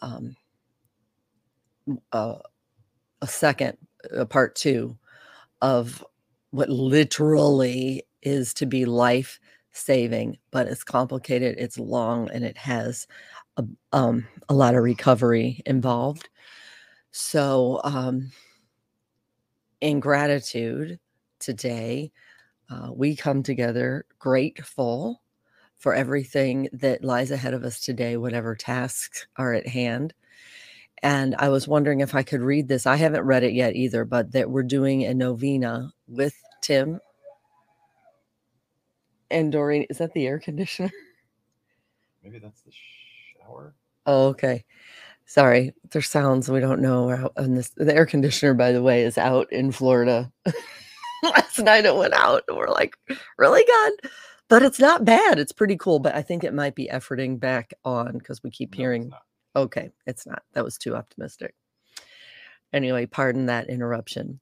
Um, 0.02 0.36
uh, 2.12 2.36
a 3.22 3.28
second, 3.28 3.78
a 4.12 4.26
part 4.26 4.56
two 4.56 4.98
of 5.62 6.04
what 6.52 6.70
literally 6.70 8.04
is 8.22 8.54
to 8.56 8.66
be 8.66 8.86
life 8.86 9.40
saving, 9.72 10.38
but 10.52 10.68
it's 10.68 10.84
complicated, 10.84 11.56
it's 11.58 11.78
long, 11.78 12.30
and 12.32 12.44
it 12.44 12.58
has 12.58 13.08
a, 13.58 13.66
um, 13.94 14.28
a 14.50 14.54
lot 14.54 14.76
of 14.76 14.84
recovery 14.84 15.62
involved. 15.66 16.30
So, 17.12 17.82
um, 17.84 18.32
in 19.82 20.00
gratitude 20.00 21.00
today, 21.40 22.12
uh, 22.70 22.90
we 22.94 23.16
come 23.16 23.44
together 23.44 24.06
grateful 24.20 25.22
for 25.78 25.94
everything 25.94 26.68
that 26.74 27.04
lies 27.04 27.32
ahead 27.32 27.54
of 27.54 27.64
us 27.64 27.80
today, 27.80 28.18
whatever 28.18 28.56
tasks 28.56 29.28
are 29.38 29.54
at 29.54 29.66
hand. 29.68 30.14
And 31.02 31.36
I 31.38 31.50
was 31.50 31.68
wondering 31.68 32.02
if 32.02 32.14
I 32.16 32.24
could 32.24 32.42
read 32.42 32.68
this. 32.68 32.86
I 32.86 32.98
haven't 32.98 33.24
read 33.24 33.44
it 33.44 33.54
yet 33.54 33.76
either, 33.76 34.06
but 34.06 34.32
that 34.34 34.50
we're 34.50 34.64
doing 34.64 35.04
a 35.06 35.14
novena 35.14 35.92
with 36.08 36.36
Tim 36.62 37.00
and 39.32 39.52
Doreen. 39.52 39.86
Is 39.90 40.00
that 40.00 40.14
the 40.14 40.28
air 40.28 40.40
conditioner? 40.40 40.92
Maybe 42.24 42.40
that's 42.40 42.62
the 42.62 42.72
shower. 43.42 43.76
Oh, 44.06 44.28
okay. 44.30 44.66
Sorry, 45.26 45.74
there's 45.92 46.10
sounds 46.10 46.50
we 46.50 46.60
don't 46.60 46.82
know. 46.82 47.32
And 47.38 47.56
this, 47.56 47.70
the 47.78 47.96
air 47.96 48.06
conditioner, 48.06 48.54
by 48.56 48.72
the 48.72 48.82
way, 48.82 49.04
is 49.04 49.18
out 49.18 49.52
in 49.54 49.72
Florida. 49.72 50.32
last 51.24 51.60
night 51.60 51.86
it 51.86 51.96
went 51.96 52.14
out 52.14 52.44
and 52.48 52.58
we're 52.58 52.70
like, 52.70 52.98
really 53.38 53.64
God? 53.66 54.12
But 54.48 54.64
it's 54.64 54.80
not 54.80 55.06
bad. 55.06 55.38
It's 55.40 55.52
pretty 55.52 55.78
cool. 55.78 56.00
But 56.00 56.16
I 56.16 56.22
think 56.22 56.44
it 56.44 56.54
might 56.54 56.76
be 56.76 56.90
efforting 56.92 57.40
back 57.40 57.74
on 57.86 58.18
because 58.18 58.42
we 58.44 58.50
keep 58.50 58.74
No, 58.74 58.78
hearing. 58.78 59.12
Okay, 59.60 59.90
it's 60.06 60.26
not. 60.26 60.44
That 60.54 60.64
was 60.64 60.78
too 60.78 60.96
optimistic. 60.96 61.54
Anyway, 62.72 63.06
pardon 63.06 63.46
that 63.48 63.70
interruption. 63.70 64.40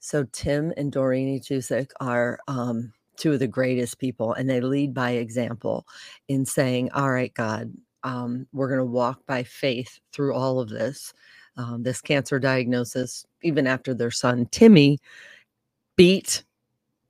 So 0.00 0.24
Tim 0.32 0.72
and 0.76 0.92
Dorini 0.92 1.40
Tusick 1.40 1.90
are 2.00 2.38
um, 2.48 2.92
two 3.16 3.32
of 3.32 3.38
the 3.38 3.46
greatest 3.46 3.98
people, 3.98 4.32
and 4.32 4.48
they 4.48 4.60
lead 4.60 4.92
by 4.94 5.12
example 5.12 5.86
in 6.28 6.44
saying, 6.44 6.90
All 6.92 7.10
right, 7.10 7.32
God, 7.34 7.72
um, 8.02 8.46
we're 8.52 8.68
going 8.68 8.78
to 8.78 8.84
walk 8.84 9.20
by 9.26 9.42
faith 9.42 9.98
through 10.12 10.34
all 10.34 10.60
of 10.60 10.68
this. 10.68 11.12
Um, 11.56 11.82
this 11.82 12.00
cancer 12.00 12.38
diagnosis, 12.38 13.26
even 13.42 13.66
after 13.66 13.92
their 13.92 14.10
son 14.10 14.46
Timmy 14.50 14.98
beat 15.96 16.44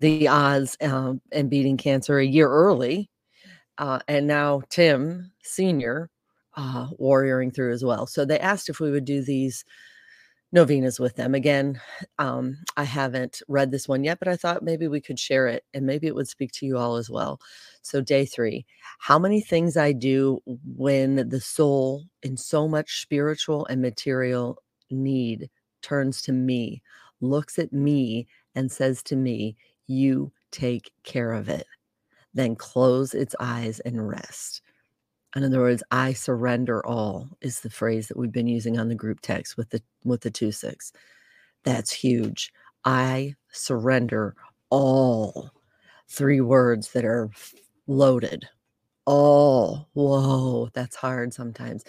the 0.01 0.27
odds 0.29 0.77
um, 0.81 1.21
and 1.31 1.51
beating 1.51 1.77
cancer 1.77 2.19
a 2.19 2.27
year 2.27 2.49
early. 2.49 3.11
Uh, 3.79 4.01
and 4.09 4.27
now 4.27 4.63
Tim, 4.69 5.31
senior, 5.43 6.11
uh, 6.57 6.89
warrioring 7.01 7.55
through 7.55 7.73
as 7.73 7.85
well. 7.85 8.07
So 8.07 8.25
they 8.25 8.39
asked 8.39 8.69
if 8.69 8.81
we 8.81 8.91
would 8.91 9.05
do 9.05 9.23
these 9.23 9.65
novenas 10.53 10.99
with 10.99 11.17
them. 11.17 11.35
Again, 11.35 11.81
um, 12.19 12.59
I 12.77 12.85
haven't 12.85 13.43
read 13.49 13.71
this 13.71 13.89
one 13.89 14.03
yet, 14.05 14.19
but 14.19 14.29
I 14.29 14.37
thought 14.37 14.63
maybe 14.63 14.89
we 14.89 15.01
could 15.01 15.19
share 15.19 15.47
it 15.47 15.65
and 15.75 15.87
maybe 15.87 16.07
it 16.07 16.15
would 16.15 16.29
speak 16.29 16.53
to 16.53 16.67
you 16.67 16.77
all 16.77 16.97
as 16.97 17.09
well. 17.09 17.41
So, 17.83 18.01
day 18.01 18.27
three 18.27 18.67
how 18.99 19.19
many 19.19 19.41
things 19.41 19.77
I 19.77 19.93
do 19.93 20.41
when 20.77 21.29
the 21.29 21.41
soul, 21.41 22.05
in 22.23 22.37
so 22.37 22.69
much 22.69 23.01
spiritual 23.01 23.67
and 23.67 23.81
material 23.81 24.59
need, 24.91 25.49
turns 25.83 26.21
to 26.23 26.33
me, 26.33 26.83
looks 27.21 27.59
at 27.59 27.73
me, 27.73 28.27
and 28.55 28.71
says 28.71 29.03
to 29.05 29.17
me, 29.17 29.57
You 29.87 30.33
take 30.51 30.93
care 31.05 31.33
of 31.33 31.49
it. 31.49 31.67
Then 32.35 32.57
close 32.57 33.15
its 33.15 33.35
eyes 33.41 33.81
and 33.81 34.09
rest. 34.09 34.63
In 35.37 35.45
other 35.45 35.61
words, 35.61 35.83
I 35.91 36.13
surrender 36.13 36.85
all 36.85 37.29
is 37.41 37.61
the 37.61 37.71
phrase 37.71 38.09
that 38.09 38.17
we've 38.17 38.33
been 38.33 38.49
using 38.49 38.79
on 38.79 38.89
the 38.89 38.95
group 38.97 39.21
text 39.21 39.57
with 39.57 39.71
the 39.71 39.83
with 40.05 40.23
the 40.23 40.31
Tusicks. 40.31 40.93
That's 41.65 41.93
huge. 41.93 42.53
I 42.85 43.37
surrender 43.53 44.35
all. 44.71 45.53
Three 46.09 46.41
words 46.41 46.93
that 46.93 47.05
are 47.05 47.31
loaded. 47.87 48.49
All. 49.07 49.89
Whoa, 49.93 50.71
that's 50.73 50.97
hard 50.97 51.33
sometimes. 51.33 51.85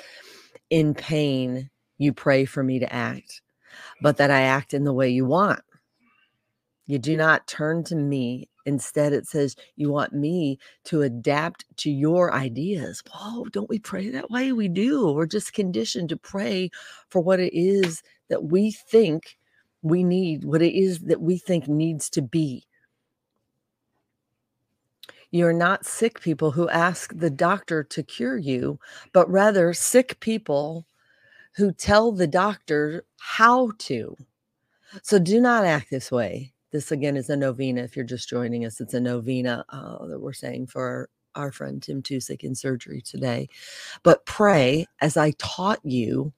In 0.69 0.93
pain, 0.93 1.69
you 1.98 2.13
pray 2.13 2.45
for 2.45 2.63
me 2.63 2.79
to 2.79 2.93
act, 2.93 3.41
but 4.01 4.17
that 4.17 4.31
I 4.31 4.41
act 4.41 4.74
in 4.74 4.83
the 4.83 4.93
way 4.93 5.10
you 5.10 5.25
want. 5.25 5.62
You 6.86 7.00
do 7.00 7.17
not 7.17 7.48
turn 7.48 7.83
to 7.86 7.95
me. 7.95 8.50
Instead, 8.65 9.13
it 9.13 9.27
says 9.27 9.56
you 9.75 9.91
want 9.91 10.13
me 10.13 10.60
to 10.86 11.01
adapt 11.01 11.65
to 11.77 11.91
your 11.91 12.34
ideas. 12.34 13.03
Whoa, 13.12 13.46
don't 13.46 13.70
we 13.70 13.80
pray 13.80 14.10
that 14.10 14.30
way? 14.30 14.51
We 14.51 14.68
do. 14.68 15.12
We're 15.12 15.25
just 15.25 15.53
conditioned 15.53 16.10
to 16.10 16.18
pray 16.18 16.70
for 17.10 17.22
what 17.22 17.39
it 17.39 17.53
is 17.58 18.03
that 18.30 18.44
we 18.46 18.72
think 18.72 19.38
we 19.82 20.03
need, 20.03 20.44
what 20.44 20.62
it 20.62 20.77
is 20.77 21.00
that 21.00 21.22
we 21.22 21.38
think 21.38 21.68
needs 21.68 22.10
to 22.12 22.22
be. 22.22 22.65
You're 25.32 25.53
not 25.53 25.86
sick 25.86 26.20
people 26.20 26.51
who 26.51 26.68
ask 26.70 27.18
the 27.18 27.30
doctor 27.30 27.84
to 27.86 28.03
cure 28.03 28.38
you, 28.38 28.80
but 29.13 29.30
rather 29.30 29.74
sick 29.74 30.20
people 30.20 30.86
who 31.56 31.72
tell 31.72 32.12
the 32.12 32.27
doctor 32.27 33.06
how 33.18 33.72
to. 33.80 34.18
So 35.03 35.20
do 35.20 35.39
not 35.39 35.65
act 35.65 35.89
this 35.89 36.12
way. 36.12 36.53
This 36.72 36.92
again 36.92 37.18
is 37.18 37.30
a 37.30 37.36
novena. 37.36 37.82
If 37.82 37.96
you're 37.96 38.06
just 38.06 38.30
joining 38.30 38.66
us, 38.66 38.80
it's 38.80 38.94
a 38.94 39.00
novena 39.00 39.66
uh, 39.70 40.06
that 40.06 40.20
we're 40.20 40.34
saying 40.34 40.68
for 40.68 41.10
our, 41.36 41.44
our 41.44 41.51
friend 41.51 41.84
Tim 41.84 42.01
Tusick 42.01 42.44
in 42.44 42.56
surgery 42.56 43.01
today. 43.01 43.50
But 44.04 44.25
pray 44.25 44.86
as 45.01 45.18
I 45.18 45.32
taught 45.38 45.80
you 45.84 46.32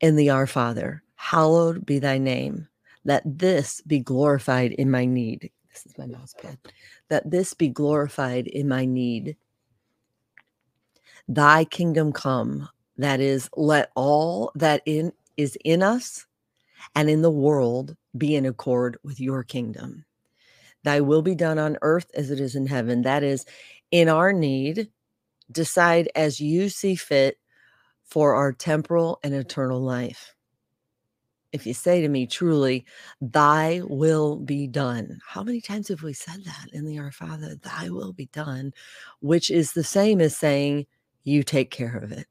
in 0.00 0.14
the 0.16 0.30
Our 0.30 0.46
Father, 0.46 1.02
hallowed 1.16 1.84
be 1.84 1.98
thy 1.98 2.18
name. 2.18 2.68
Let 3.04 3.22
this 3.24 3.80
be 3.80 3.98
glorified 3.98 4.72
in 4.72 4.90
my 4.90 5.04
need. 5.04 5.50
This 5.72 5.86
is 5.86 5.98
my 5.98 6.06
mouse 6.06 6.34
pad. 6.40 6.58
That 7.08 7.28
this 7.28 7.52
be 7.52 7.68
glorified 7.68 8.46
in 8.46 8.68
my 8.68 8.84
need. 8.84 9.36
Thy 11.26 11.64
kingdom 11.64 12.12
come. 12.12 12.68
That 12.96 13.18
is, 13.20 13.50
let 13.56 13.90
all 13.96 14.52
that 14.54 14.82
in 14.86 15.12
is 15.36 15.58
in 15.64 15.82
us 15.82 16.26
and 16.94 17.10
in 17.10 17.22
the 17.22 17.30
world 17.30 17.96
be 18.16 18.36
in 18.36 18.46
accord 18.46 18.98
with 19.02 19.20
your 19.20 19.42
kingdom. 19.42 20.04
Thy 20.82 21.00
will 21.00 21.22
be 21.22 21.34
done 21.34 21.58
on 21.58 21.78
earth 21.82 22.10
as 22.14 22.30
it 22.30 22.40
is 22.40 22.54
in 22.54 22.66
heaven. 22.66 23.02
That 23.02 23.22
is, 23.22 23.46
in 23.90 24.08
our 24.08 24.32
need, 24.32 24.90
decide 25.50 26.10
as 26.14 26.40
you 26.40 26.68
see 26.68 26.94
fit 26.94 27.38
for 28.04 28.34
our 28.34 28.52
temporal 28.52 29.18
and 29.22 29.34
eternal 29.34 29.80
life. 29.80 30.34
If 31.52 31.66
you 31.66 31.72
say 31.72 32.00
to 32.00 32.08
me, 32.08 32.26
truly, 32.26 32.84
thy 33.20 33.80
will 33.84 34.36
be 34.36 34.66
done. 34.66 35.20
How 35.26 35.42
many 35.44 35.60
times 35.60 35.88
have 35.88 36.02
we 36.02 36.12
said 36.12 36.44
that 36.44 36.66
in 36.72 36.84
the 36.84 36.98
Our 36.98 37.12
Father? 37.12 37.54
Thy 37.54 37.90
will 37.90 38.12
be 38.12 38.26
done, 38.26 38.72
which 39.20 39.50
is 39.50 39.72
the 39.72 39.84
same 39.84 40.20
as 40.20 40.36
saying, 40.36 40.86
you 41.22 41.42
take 41.44 41.70
care 41.70 41.96
of 41.96 42.10
it. 42.12 42.26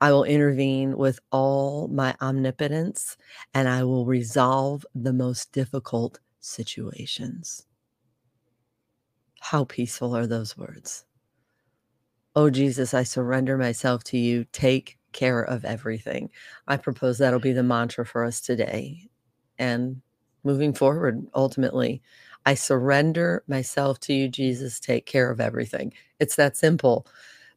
I 0.00 0.12
will 0.12 0.24
intervene 0.24 0.96
with 0.96 1.20
all 1.30 1.88
my 1.88 2.14
omnipotence 2.20 3.16
and 3.52 3.68
I 3.68 3.84
will 3.84 4.06
resolve 4.06 4.86
the 4.94 5.12
most 5.12 5.52
difficult 5.52 6.20
situations. 6.40 7.66
How 9.40 9.64
peaceful 9.64 10.16
are 10.16 10.26
those 10.26 10.56
words? 10.56 11.04
Oh, 12.36 12.48
Jesus, 12.48 12.94
I 12.94 13.02
surrender 13.02 13.58
myself 13.58 14.04
to 14.04 14.18
you. 14.18 14.44
Take 14.52 14.98
care 15.12 15.42
of 15.42 15.64
everything. 15.64 16.30
I 16.68 16.76
propose 16.76 17.18
that'll 17.18 17.40
be 17.40 17.52
the 17.52 17.62
mantra 17.62 18.06
for 18.06 18.24
us 18.24 18.40
today. 18.40 19.08
And 19.58 20.00
moving 20.44 20.72
forward, 20.72 21.26
ultimately, 21.34 22.00
I 22.46 22.54
surrender 22.54 23.42
myself 23.48 24.00
to 24.00 24.14
you, 24.14 24.28
Jesus. 24.28 24.80
Take 24.80 25.06
care 25.06 25.30
of 25.30 25.40
everything. 25.40 25.92
It's 26.20 26.36
that 26.36 26.56
simple 26.56 27.06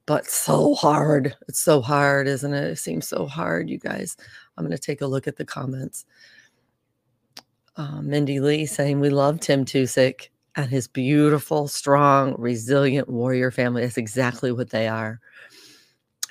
but 0.05 0.27
so 0.27 0.75
hard. 0.75 1.35
It's 1.47 1.59
so 1.59 1.81
hard, 1.81 2.27
isn't 2.27 2.53
it? 2.53 2.71
It 2.71 2.77
seems 2.77 3.07
so 3.07 3.25
hard, 3.25 3.69
you 3.69 3.77
guys. 3.79 4.17
I'm 4.57 4.65
going 4.65 4.77
to 4.77 4.83
take 4.83 5.01
a 5.01 5.07
look 5.07 5.27
at 5.27 5.37
the 5.37 5.45
comments. 5.45 6.05
uh, 7.77 8.01
Mindy 8.01 8.39
Lee 8.39 8.65
saying 8.65 8.99
we 8.99 9.09
love 9.09 9.39
Tim 9.39 9.65
Tusick 9.65 10.29
and 10.55 10.69
his 10.69 10.87
beautiful, 10.87 11.67
strong, 11.67 12.35
resilient 12.37 13.09
warrior 13.09 13.51
family. 13.51 13.81
That's 13.81 13.97
exactly 13.97 14.51
what 14.51 14.69
they 14.69 14.87
are. 14.87 15.19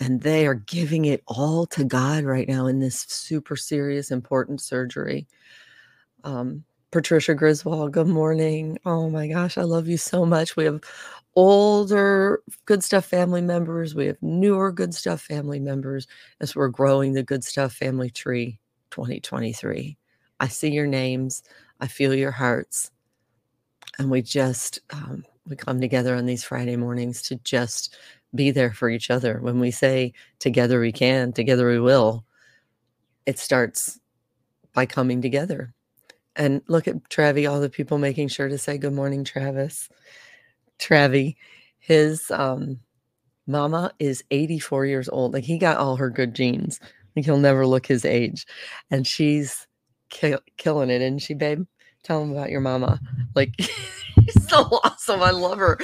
And 0.00 0.20
they 0.22 0.46
are 0.46 0.54
giving 0.54 1.04
it 1.06 1.22
all 1.26 1.66
to 1.66 1.84
God 1.84 2.24
right 2.24 2.48
now 2.48 2.66
in 2.66 2.80
this 2.80 3.00
super 3.08 3.56
serious, 3.56 4.10
important 4.10 4.60
surgery. 4.60 5.26
Um, 6.24 6.64
Patricia 6.90 7.34
Griswold, 7.34 7.92
good 7.92 8.06
morning. 8.06 8.78
Oh 8.84 9.10
my 9.10 9.26
gosh, 9.28 9.58
I 9.58 9.62
love 9.62 9.88
you 9.88 9.96
so 9.96 10.24
much. 10.26 10.56
We 10.56 10.64
have 10.64 10.80
older 11.34 12.42
good 12.66 12.84
stuff 12.84 13.06
family 13.06 13.40
members, 13.40 13.94
we 13.94 14.06
have 14.06 14.22
newer 14.22 14.72
good 14.72 14.94
stuff 14.94 15.20
family 15.20 15.60
members 15.60 16.06
as 16.40 16.54
we're 16.54 16.68
growing 16.68 17.12
the 17.12 17.22
good 17.22 17.44
stuff 17.44 17.72
family 17.72 18.10
tree 18.10 18.58
2023. 18.90 19.96
I 20.40 20.48
see 20.48 20.70
your 20.70 20.86
names, 20.86 21.42
I 21.80 21.86
feel 21.86 22.14
your 22.14 22.30
hearts, 22.30 22.90
and 23.98 24.10
we 24.10 24.22
just 24.22 24.80
um, 24.90 25.24
we 25.46 25.56
come 25.56 25.80
together 25.80 26.14
on 26.14 26.26
these 26.26 26.44
Friday 26.44 26.76
mornings 26.76 27.22
to 27.22 27.36
just 27.36 27.96
be 28.34 28.50
there 28.50 28.72
for 28.72 28.88
each 28.88 29.10
other. 29.10 29.38
When 29.40 29.60
we 29.60 29.70
say 29.70 30.12
together 30.38 30.80
we 30.80 30.92
can, 30.92 31.32
together 31.32 31.68
we 31.68 31.80
will, 31.80 32.24
it 33.26 33.38
starts 33.38 33.98
by 34.72 34.86
coming 34.86 35.20
together. 35.20 35.74
And 36.34 36.62
look 36.66 36.88
at 36.88 37.02
Travi, 37.10 37.50
all 37.50 37.60
the 37.60 37.68
people 37.68 37.98
making 37.98 38.28
sure 38.28 38.48
to 38.48 38.56
say 38.56 38.78
good 38.78 38.94
morning, 38.94 39.22
Travis. 39.22 39.88
Travi, 40.82 41.36
his 41.78 42.30
um, 42.30 42.80
mama 43.46 43.92
is 43.98 44.24
84 44.30 44.86
years 44.86 45.08
old. 45.08 45.32
Like 45.32 45.44
he 45.44 45.58
got 45.58 45.78
all 45.78 45.96
her 45.96 46.10
good 46.10 46.34
genes. 46.34 46.80
Like 47.14 47.24
he'll 47.24 47.38
never 47.38 47.66
look 47.66 47.86
his 47.86 48.04
age. 48.04 48.46
And 48.90 49.06
she's 49.06 49.66
ki- 50.10 50.36
killing 50.56 50.90
it, 50.90 51.02
isn't 51.02 51.20
she, 51.20 51.34
babe, 51.34 51.64
tell 52.02 52.22
him 52.22 52.32
about 52.32 52.50
your 52.50 52.60
mama. 52.60 53.00
Like 53.34 53.54
she's 53.58 54.48
so 54.48 54.80
awesome. 54.84 55.22
I 55.22 55.30
love 55.30 55.58
her. 55.58 55.78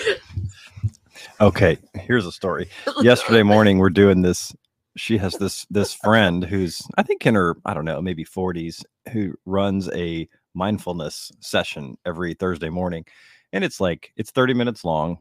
Okay, 1.41 1.79
here's 1.95 2.27
a 2.27 2.33
story. 2.33 2.69
Yesterday 3.01 3.43
morning, 3.43 3.79
we're 3.79 3.91
doing 3.91 4.23
this. 4.23 4.55
She 4.97 5.19
has 5.19 5.35
this 5.35 5.65
this 5.71 5.95
friend 5.95 6.45
who's 6.45 6.83
I 6.97 7.03
think 7.05 7.25
in 7.25 7.37
her 7.37 7.57
I 7.65 7.75
don't 7.75 7.85
know 7.85 8.03
maybe 8.03 8.25
40s 8.25 8.85
who 9.13 9.35
runs 9.47 9.89
a 9.91 10.29
mindfulness 10.55 11.31
session 11.39 11.97
every 12.05 12.35
Thursday 12.35 12.69
morning, 12.69 13.05
and 13.53 13.65
it's 13.65 13.81
like 13.81 14.13
it's 14.17 14.31
30 14.31 14.55
minutes 14.55 14.85
long, 14.85 15.19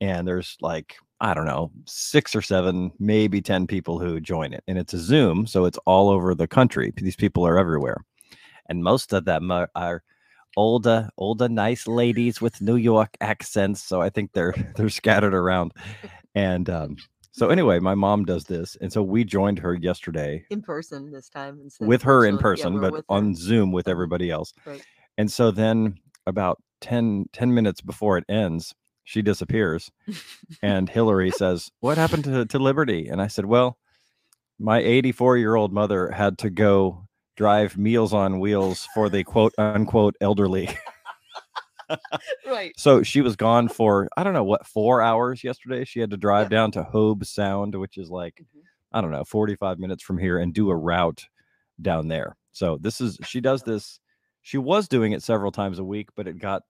and 0.00 0.26
there's 0.26 0.56
like 0.60 0.96
I 1.20 1.34
don't 1.34 1.46
know 1.46 1.70
six 1.86 2.34
or 2.34 2.42
seven 2.42 2.92
maybe 2.98 3.40
10 3.40 3.66
people 3.66 3.98
who 3.98 4.20
join 4.20 4.52
it, 4.52 4.62
and 4.68 4.78
it's 4.78 4.94
a 4.94 4.98
Zoom, 4.98 5.46
so 5.46 5.64
it's 5.64 5.78
all 5.86 6.08
over 6.10 6.34
the 6.34 6.48
country. 6.48 6.92
These 6.96 7.16
people 7.16 7.46
are 7.46 7.58
everywhere, 7.58 7.98
and 8.68 8.82
most 8.84 9.12
of 9.12 9.24
them 9.24 9.50
are, 9.50 9.68
are 9.74 10.02
older 10.58 11.08
older 11.18 11.48
nice 11.50 11.86
ladies 11.86 12.40
with 12.40 12.62
new 12.62 12.76
york 12.76 13.14
accents 13.20 13.82
so 13.82 14.00
i 14.00 14.08
think 14.08 14.32
they're 14.32 14.54
they're 14.76 14.88
scattered 14.88 15.34
around 15.34 15.70
and 16.34 16.70
um 16.70 16.96
so 17.30 17.50
anyway 17.50 17.78
my 17.78 17.94
mom 17.94 18.24
does 18.24 18.44
this 18.44 18.74
and 18.80 18.90
so 18.90 19.02
we 19.02 19.22
joined 19.22 19.58
her 19.58 19.74
yesterday 19.74 20.42
In 20.48 20.62
person 20.62 21.10
this 21.12 21.28
time. 21.28 21.60
with 21.80 22.00
her 22.02 22.24
in 22.24 22.36
virtual. 22.38 22.72
Yeah, 22.72 22.80
person 22.80 22.80
but 22.80 23.04
on 23.10 23.34
zoom 23.34 23.70
with 23.70 23.84
Mhm. 23.84 23.90
everybody 23.90 24.30
else 24.30 24.54
Right. 24.64 24.82
and 25.18 25.30
so 25.30 25.50
then 25.50 25.96
about 26.26 26.58
10 26.80 27.26
10 27.32 27.54
minutes 27.54 27.80
before 27.80 28.18
it 28.18 28.24
ends 28.28 28.74
she 29.04 29.22
disappears 29.22 29.90
and 30.62 30.88
hillary 30.88 31.30
says 31.30 31.70
what 31.80 31.98
happened 31.98 32.24
to, 32.24 32.44
to 32.46 32.58
liberty 32.58 33.08
and 33.08 33.20
i 33.20 33.26
said 33.26 33.46
well 33.46 33.78
my 34.58 34.78
84 34.78 35.36
year 35.38 35.54
old 35.54 35.72
mother 35.72 36.10
had 36.10 36.38
to 36.38 36.50
go 36.50 37.06
drive 37.36 37.76
meals 37.76 38.12
on 38.14 38.40
wheels 38.40 38.88
for 38.94 39.08
the 39.08 39.22
quote 39.24 39.52
unquote 39.58 40.16
elderly 40.20 40.68
right. 42.46 42.72
So 42.76 43.02
she 43.02 43.20
was 43.20 43.36
gone 43.36 43.68
for 43.68 44.08
I 44.16 44.24
don't 44.24 44.32
know 44.32 44.44
what 44.44 44.66
four 44.66 45.02
hours 45.02 45.44
yesterday. 45.44 45.84
She 45.84 46.00
had 46.00 46.10
to 46.10 46.16
drive 46.16 46.50
down 46.50 46.72
to 46.72 46.82
Hobe 46.82 47.24
Sound, 47.24 47.74
which 47.74 47.96
is 47.96 48.10
like 48.10 48.34
Mhm. 48.40 48.62
I 48.92 49.00
don't 49.00 49.12
know 49.12 49.24
forty 49.24 49.56
five 49.56 49.78
minutes 49.78 50.02
from 50.02 50.18
here, 50.18 50.38
and 50.38 50.52
do 50.52 50.70
a 50.70 50.76
route 50.76 51.24
down 51.80 52.08
there. 52.08 52.36
So 52.52 52.78
this 52.80 53.00
is 53.00 53.18
she 53.24 53.40
does 53.40 53.62
this. 53.62 54.00
She 54.46 54.58
was 54.58 54.86
doing 54.86 55.10
it 55.10 55.24
several 55.24 55.50
times 55.50 55.80
a 55.80 55.84
week, 55.84 56.08
but 56.14 56.28
it 56.28 56.38
got 56.38 56.62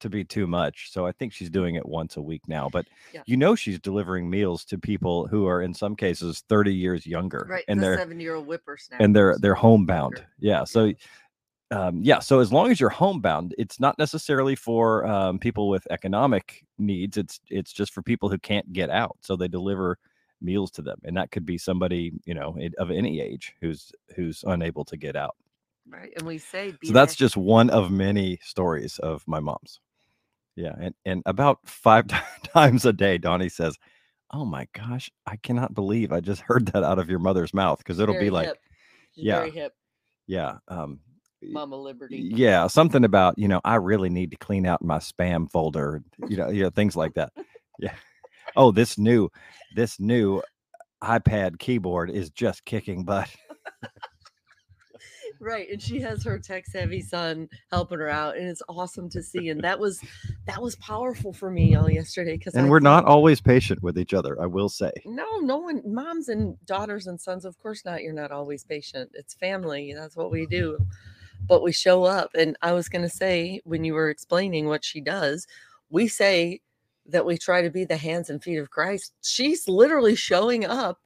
to 0.00 0.08
be 0.08 0.24
too 0.24 0.46
much. 0.46 0.90
So 0.90 1.04
I 1.06 1.12
think 1.12 1.34
she's 1.34 1.50
doing 1.50 1.74
it 1.74 1.84
once 1.84 2.16
a 2.16 2.22
week 2.22 2.40
now. 2.48 2.70
But 2.72 2.86
Yeah. 3.12 3.22
you 3.26 3.36
know 3.36 3.54
she's 3.54 3.78
delivering 3.78 4.30
meals 4.30 4.64
to 4.64 4.78
people 4.78 5.26
who 5.26 5.46
are 5.46 5.60
in 5.60 5.74
some 5.74 5.94
cases 5.96 6.42
thirty 6.48 6.74
years 6.74 7.06
younger, 7.06 7.46
Right. 7.46 7.62
and 7.68 7.78
the 7.78 7.84
they're 7.84 7.98
seven 7.98 8.20
year 8.20 8.36
old 8.36 8.46
whippersnapper. 8.46 9.04
and 9.04 9.14
they're 9.14 9.36
they're 9.38 9.54
homebound. 9.54 10.24
Yeah. 10.38 10.64
So 10.64 10.94
um, 11.70 12.00
yeah. 12.02 12.20
So 12.20 12.40
as 12.40 12.54
long 12.54 12.70
as 12.70 12.80
you're 12.80 12.88
homebound, 12.88 13.54
it's 13.58 13.78
not 13.78 13.98
necessarily 13.98 14.56
for 14.56 15.04
um, 15.04 15.38
people 15.38 15.68
with 15.68 15.86
economic 15.90 16.64
needs. 16.78 17.18
It's 17.18 17.38
it's 17.50 17.70
just 17.74 17.92
for 17.92 18.00
people 18.02 18.30
who 18.30 18.38
can't 18.38 18.72
get 18.72 18.88
out. 18.88 19.18
So 19.20 19.36
they 19.36 19.46
deliver 19.48 19.98
meals 20.40 20.70
to 20.70 20.80
them, 20.80 20.98
and 21.04 21.14
that 21.18 21.30
could 21.32 21.44
be 21.44 21.58
somebody 21.58 22.12
you 22.24 22.32
know 22.32 22.56
of 22.78 22.90
any 22.90 23.20
age 23.20 23.52
who's 23.60 23.92
who's 24.16 24.42
unable 24.46 24.86
to 24.86 24.96
get 24.96 25.16
out. 25.16 25.36
Right. 25.90 26.12
And 26.16 26.26
we 26.26 26.38
say, 26.38 26.72
be 26.80 26.86
So 26.86 26.92
that's 26.92 27.16
just 27.16 27.36
one 27.36 27.68
of 27.70 27.90
many 27.90 28.38
stories 28.42 28.98
of 29.00 29.24
my 29.26 29.40
mom's. 29.40 29.80
Yeah, 30.56 30.74
and 30.80 30.94
and 31.04 31.22
about 31.26 31.58
five 31.64 32.06
ti- 32.08 32.16
times 32.44 32.84
a 32.84 32.92
day, 32.92 33.18
Donnie 33.18 33.48
says, 33.48 33.76
"Oh 34.32 34.44
my 34.44 34.66
gosh, 34.72 35.10
I 35.26 35.36
cannot 35.36 35.74
believe 35.74 36.12
I 36.12 36.20
just 36.20 36.42
heard 36.42 36.66
that 36.66 36.84
out 36.84 36.98
of 36.98 37.08
your 37.08 37.18
mother's 37.18 37.54
mouth," 37.54 37.78
because 37.78 37.98
it'll 37.98 38.14
Very 38.14 38.26
be 38.26 38.30
like. 38.30 38.56
Yeah. 39.14 39.38
Very 39.40 39.50
hip. 39.50 39.74
yeah, 40.26 40.58
um, 40.68 41.00
Mama 41.42 41.76
Liberty. 41.76 42.16
yeah 42.34 42.66
something 42.66 43.04
about 43.04 43.38
you 43.38 43.48
know 43.48 43.60
i 43.64 43.76
really 43.76 44.10
need 44.10 44.30
to 44.30 44.36
clean 44.36 44.66
out 44.66 44.82
my 44.82 44.98
spam 44.98 45.50
folder 45.50 46.02
you 46.28 46.36
know 46.36 46.50
you 46.50 46.62
know 46.62 46.70
things 46.70 46.94
like 46.96 47.14
that 47.14 47.32
yeah 47.78 47.94
oh 48.56 48.70
this 48.70 48.98
new 48.98 49.28
this 49.74 49.98
new 49.98 50.42
ipad 51.02 51.58
keyboard 51.58 52.10
is 52.10 52.28
just 52.30 52.64
kicking 52.66 53.04
butt 53.04 53.34
right 55.40 55.70
and 55.70 55.80
she 55.80 56.00
has 56.00 56.22
her 56.22 56.38
tech 56.38 56.66
savvy 56.66 57.00
son 57.00 57.48
helping 57.70 57.98
her 57.98 58.08
out 58.08 58.36
and 58.36 58.46
it's 58.46 58.62
awesome 58.68 59.08
to 59.08 59.22
see 59.22 59.48
and 59.48 59.62
that 59.62 59.78
was 59.78 60.00
that 60.46 60.60
was 60.60 60.76
powerful 60.76 61.32
for 61.32 61.50
me 61.50 61.74
all 61.74 61.90
yesterday 61.90 62.36
because 62.36 62.54
and 62.54 62.68
we're 62.68 62.78
not 62.78 63.04
always 63.04 63.40
patient 63.40 63.82
with 63.82 63.98
each 63.98 64.14
other 64.14 64.40
i 64.40 64.46
will 64.46 64.68
say. 64.68 64.92
No 65.06 65.38
no 65.38 65.56
one 65.56 65.82
moms 65.86 66.28
and 66.28 66.56
daughters 66.66 67.06
and 67.06 67.20
sons 67.20 67.44
of 67.44 67.58
course 67.58 67.84
not 67.84 68.02
you're 68.02 68.12
not 68.12 68.30
always 68.30 68.64
patient 68.64 69.10
it's 69.14 69.34
family 69.34 69.94
that's 69.94 70.16
what 70.16 70.30
we 70.30 70.46
do 70.46 70.78
but 71.48 71.62
we 71.62 71.72
show 71.72 72.04
up 72.04 72.30
and 72.34 72.56
i 72.62 72.72
was 72.72 72.88
going 72.88 73.02
to 73.02 73.08
say 73.08 73.60
when 73.64 73.82
you 73.82 73.94
were 73.94 74.10
explaining 74.10 74.66
what 74.66 74.84
she 74.84 75.00
does 75.00 75.46
we 75.88 76.06
say 76.06 76.60
that 77.06 77.24
we 77.24 77.38
try 77.38 77.62
to 77.62 77.70
be 77.70 77.84
the 77.84 77.96
hands 77.96 78.28
and 78.28 78.42
feet 78.42 78.58
of 78.58 78.70
christ 78.70 79.14
she's 79.22 79.66
literally 79.66 80.14
showing 80.14 80.64
up 80.66 80.98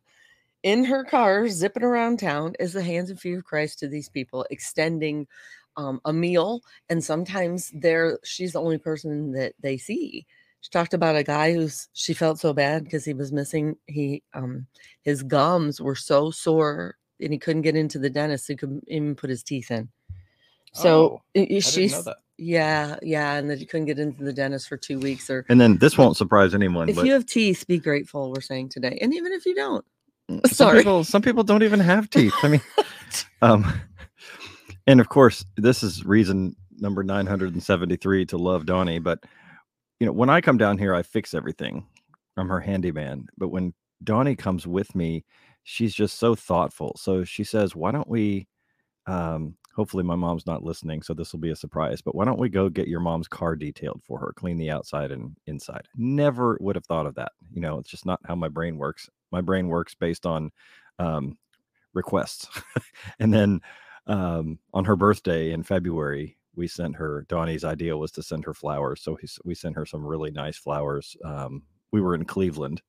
in 0.64 0.82
her 0.86 1.04
car, 1.04 1.46
zipping 1.48 1.84
around 1.84 2.18
town 2.18 2.54
is 2.58 2.72
the 2.72 2.82
hands 2.82 3.10
and 3.10 3.20
feet 3.20 3.34
of 3.34 3.44
Christ 3.44 3.78
to 3.78 3.86
these 3.86 4.08
people, 4.08 4.46
extending 4.50 5.28
um, 5.76 6.00
a 6.06 6.12
meal. 6.12 6.62
And 6.88 7.04
sometimes 7.04 7.70
they're 7.74 8.18
she's 8.24 8.54
the 8.54 8.62
only 8.62 8.78
person 8.78 9.32
that 9.32 9.52
they 9.60 9.76
see. 9.76 10.26
She 10.62 10.70
talked 10.70 10.94
about 10.94 11.16
a 11.16 11.22
guy 11.22 11.52
who's 11.52 11.88
she 11.92 12.14
felt 12.14 12.40
so 12.40 12.54
bad 12.54 12.84
because 12.84 13.04
he 13.04 13.12
was 13.12 13.30
missing 13.30 13.76
he 13.86 14.22
um 14.32 14.66
his 15.02 15.22
gums 15.22 15.80
were 15.80 15.94
so 15.94 16.30
sore 16.30 16.96
and 17.20 17.32
he 17.32 17.38
couldn't 17.38 17.62
get 17.62 17.76
into 17.76 17.98
the 17.98 18.08
dentist. 18.08 18.48
He 18.48 18.56
couldn't 18.56 18.84
even 18.88 19.14
put 19.14 19.28
his 19.28 19.42
teeth 19.42 19.70
in. 19.70 19.90
So 20.72 21.20
know 21.34 21.60
she's 21.60 22.08
yeah, 22.36 22.96
yeah, 23.02 23.34
and 23.34 23.48
that 23.50 23.58
he 23.58 23.66
couldn't 23.66 23.86
get 23.86 23.98
into 23.98 24.24
the 24.24 24.32
dentist 24.32 24.68
for 24.68 24.76
two 24.76 24.98
weeks. 24.98 25.28
Or 25.28 25.44
and 25.48 25.60
then 25.60 25.76
this 25.76 25.98
won't 25.98 26.16
surprise 26.16 26.54
anyone 26.54 26.88
if 26.88 26.96
but 26.96 27.04
you 27.04 27.12
have 27.12 27.26
teeth, 27.26 27.66
be 27.68 27.78
grateful. 27.78 28.32
We're 28.32 28.40
saying 28.40 28.70
today, 28.70 28.98
and 29.00 29.14
even 29.14 29.32
if 29.32 29.46
you 29.46 29.54
don't, 29.54 29.84
some 30.46 30.74
people 30.76 31.04
some 31.04 31.22
people 31.22 31.42
don't 31.42 31.62
even 31.62 31.80
have 31.80 32.08
teeth. 32.10 32.34
I 32.42 32.48
mean 32.48 32.62
um 33.42 33.80
and 34.86 35.00
of 35.00 35.08
course 35.08 35.44
this 35.56 35.82
is 35.82 36.04
reason 36.04 36.56
number 36.78 37.02
973 37.02 38.26
to 38.26 38.36
love 38.36 38.66
donnie 38.66 38.98
but 38.98 39.20
you 40.00 40.06
know 40.06 40.12
when 40.12 40.28
i 40.28 40.40
come 40.40 40.58
down 40.58 40.76
here 40.76 40.92
i 40.94 41.02
fix 41.02 41.32
everything 41.34 41.86
i'm 42.36 42.48
her 42.48 42.60
handyman 42.60 43.26
but 43.38 43.48
when 43.48 43.72
donnie 44.02 44.34
comes 44.34 44.66
with 44.66 44.92
me 44.94 45.24
she's 45.64 45.94
just 45.94 46.18
so 46.18 46.34
thoughtful. 46.34 46.94
So 46.96 47.24
she 47.24 47.42
says 47.42 47.74
why 47.74 47.90
don't 47.90 48.08
we 48.08 48.46
um 49.06 49.56
hopefully 49.74 50.04
my 50.04 50.14
mom's 50.14 50.46
not 50.46 50.62
listening 50.62 51.02
so 51.02 51.12
this 51.12 51.32
will 51.32 51.40
be 51.40 51.50
a 51.50 51.56
surprise 51.56 52.00
but 52.00 52.14
why 52.14 52.24
don't 52.24 52.38
we 52.38 52.48
go 52.48 52.68
get 52.68 52.88
your 52.88 53.00
mom's 53.00 53.28
car 53.28 53.56
detailed 53.56 54.00
for 54.06 54.18
her 54.18 54.32
clean 54.36 54.56
the 54.56 54.70
outside 54.70 55.10
and 55.10 55.36
inside. 55.46 55.88
Never 55.96 56.56
would 56.60 56.76
have 56.76 56.86
thought 56.86 57.06
of 57.06 57.14
that. 57.16 57.32
You 57.52 57.60
know 57.60 57.78
it's 57.78 57.90
just 57.90 58.06
not 58.06 58.20
how 58.24 58.34
my 58.34 58.48
brain 58.48 58.76
works 58.78 59.08
my 59.34 59.40
brain 59.40 59.68
works 59.68 59.94
based 59.94 60.26
on 60.26 60.50
um 60.98 61.36
requests. 61.92 62.48
And 63.18 63.32
then 63.32 63.60
um 64.06 64.58
on 64.72 64.84
her 64.84 64.96
birthday 64.96 65.52
in 65.52 65.62
february 65.62 66.36
we 66.54 66.68
sent 66.68 66.94
her 66.96 67.24
donnie's 67.28 67.64
idea 67.64 67.96
was 67.96 68.12
to 68.12 68.22
send 68.22 68.44
her 68.44 68.54
flowers 68.54 69.02
so 69.02 69.16
he, 69.16 69.26
we 69.44 69.54
sent 69.54 69.76
her 69.76 69.86
some 69.86 70.04
really 70.04 70.30
nice 70.30 70.58
flowers 70.58 71.16
um 71.24 71.62
we 71.92 72.00
were 72.00 72.14
in 72.14 72.24
cleveland 72.24 72.82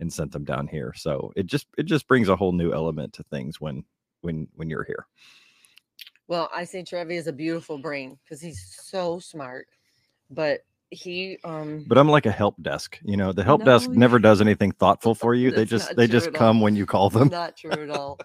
and 0.00 0.12
sent 0.12 0.32
them 0.32 0.44
down 0.44 0.66
here. 0.66 0.92
So 0.96 1.32
it 1.36 1.46
just 1.46 1.66
it 1.78 1.84
just 1.84 2.08
brings 2.08 2.28
a 2.28 2.36
whole 2.36 2.52
new 2.52 2.72
element 2.72 3.12
to 3.14 3.22
things 3.24 3.60
when 3.60 3.84
when 4.20 4.48
when 4.54 4.70
you're 4.70 4.84
here. 4.84 5.06
Well, 6.26 6.48
I 6.54 6.64
say 6.64 6.82
Trevi 6.82 7.16
is 7.16 7.26
a 7.26 7.32
beautiful 7.32 7.78
brain 7.78 8.18
because 8.22 8.40
he's 8.40 8.78
so 8.80 9.18
smart, 9.18 9.66
but 10.30 10.60
he 10.90 11.38
um 11.44 11.84
But 11.86 11.98
I'm 11.98 12.08
like 12.08 12.26
a 12.26 12.30
help 12.30 12.60
desk. 12.62 12.98
You 13.04 13.16
know, 13.16 13.32
the 13.32 13.44
help 13.44 13.64
desk 13.64 13.90
never 13.90 14.18
does 14.18 14.40
anything 14.40 14.72
thoughtful 14.72 15.14
for 15.14 15.34
you. 15.34 15.50
They 15.50 15.64
just 15.64 15.94
they 15.96 16.06
just 16.06 16.28
at 16.28 16.34
all. 16.34 16.38
come 16.38 16.60
when 16.60 16.76
you 16.76 16.86
call 16.86 17.10
them. 17.10 17.28
not 17.28 17.56
true 17.56 17.72
at 17.72 17.90
all. 17.90 18.18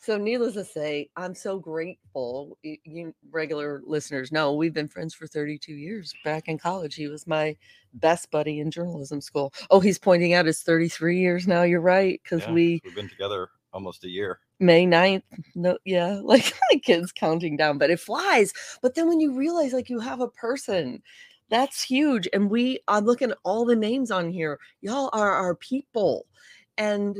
So, 0.00 0.16
needless 0.16 0.54
to 0.54 0.64
say, 0.64 1.10
I'm 1.16 1.34
so 1.34 1.58
grateful. 1.58 2.56
You 2.62 3.12
regular 3.30 3.82
listeners 3.84 4.30
know 4.30 4.54
we've 4.54 4.72
been 4.72 4.86
friends 4.86 5.12
for 5.12 5.26
32 5.26 5.74
years. 5.74 6.14
Back 6.24 6.46
in 6.46 6.56
college, 6.56 6.94
he 6.94 7.08
was 7.08 7.26
my 7.26 7.56
best 7.94 8.30
buddy 8.30 8.60
in 8.60 8.70
journalism 8.70 9.20
school. 9.20 9.52
Oh, 9.70 9.80
he's 9.80 9.98
pointing 9.98 10.34
out 10.34 10.46
it's 10.46 10.62
33 10.62 11.18
years 11.18 11.48
now. 11.48 11.62
You're 11.62 11.80
right, 11.80 12.20
because 12.22 12.42
Yeah, 12.42 12.52
we 12.52 12.80
we've 12.84 12.94
been 12.94 13.08
together 13.08 13.48
almost 13.72 14.04
a 14.04 14.08
year. 14.08 14.38
May 14.60 14.86
9th. 14.86 15.24
No, 15.56 15.76
yeah, 15.84 16.20
like 16.22 16.54
my 16.72 16.78
kids 16.78 17.10
counting 17.10 17.56
down, 17.56 17.76
but 17.76 17.90
it 17.90 18.00
flies. 18.00 18.52
But 18.80 18.94
then 18.94 19.08
when 19.08 19.18
you 19.20 19.36
realize 19.36 19.72
like 19.72 19.90
you 19.90 19.98
have 19.98 20.20
a 20.20 20.28
person, 20.28 21.02
that's 21.50 21.82
huge. 21.82 22.28
And 22.32 22.50
we, 22.50 22.80
I'm 22.88 23.04
looking 23.04 23.30
at 23.30 23.38
all 23.44 23.64
the 23.64 23.76
names 23.76 24.10
on 24.10 24.30
here. 24.30 24.58
Y'all 24.80 25.10
are 25.12 25.32
our 25.32 25.54
people. 25.54 26.26
And 26.76 27.18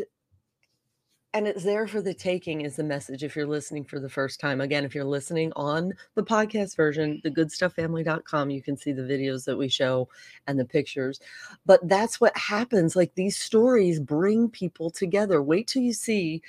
and 1.35 1.47
it's 1.47 1.63
there 1.63 1.87
for 1.87 2.01
the 2.01 2.15
taking 2.15 2.63
is 2.63 2.77
the 2.77 2.83
message 2.83 3.23
if 3.23 3.37
you're 3.37 3.47
listening 3.47 3.85
for 3.85 4.01
the 4.01 4.09
first 4.09 4.41
time 4.41 4.61
again 4.61 4.85
if 4.85 4.95
you're 4.95 5.05
listening 5.05 5.53
on 5.57 5.93
the 6.15 6.23
podcast 6.23 6.75
version 6.75 7.21
thegoodstufffamily.com 7.25 8.51
you 8.51 8.63
can 8.63 8.77
see 8.77 8.93
the 8.93 9.03
videos 9.03 9.45
that 9.45 9.57
we 9.57 9.69
show 9.69 10.09
and 10.47 10.59
the 10.59 10.65
pictures 10.65 11.21
but 11.67 11.87
that's 11.89 12.21
what 12.21 12.37
happens 12.37 12.97
like 12.97 13.15
these 13.15 13.37
stories 13.37 14.01
bring 14.01 14.49
people 14.49 14.91
together 14.91 15.43
wait 15.43 15.67
till 15.67 15.83
you 15.83 15.93
see 15.93 16.41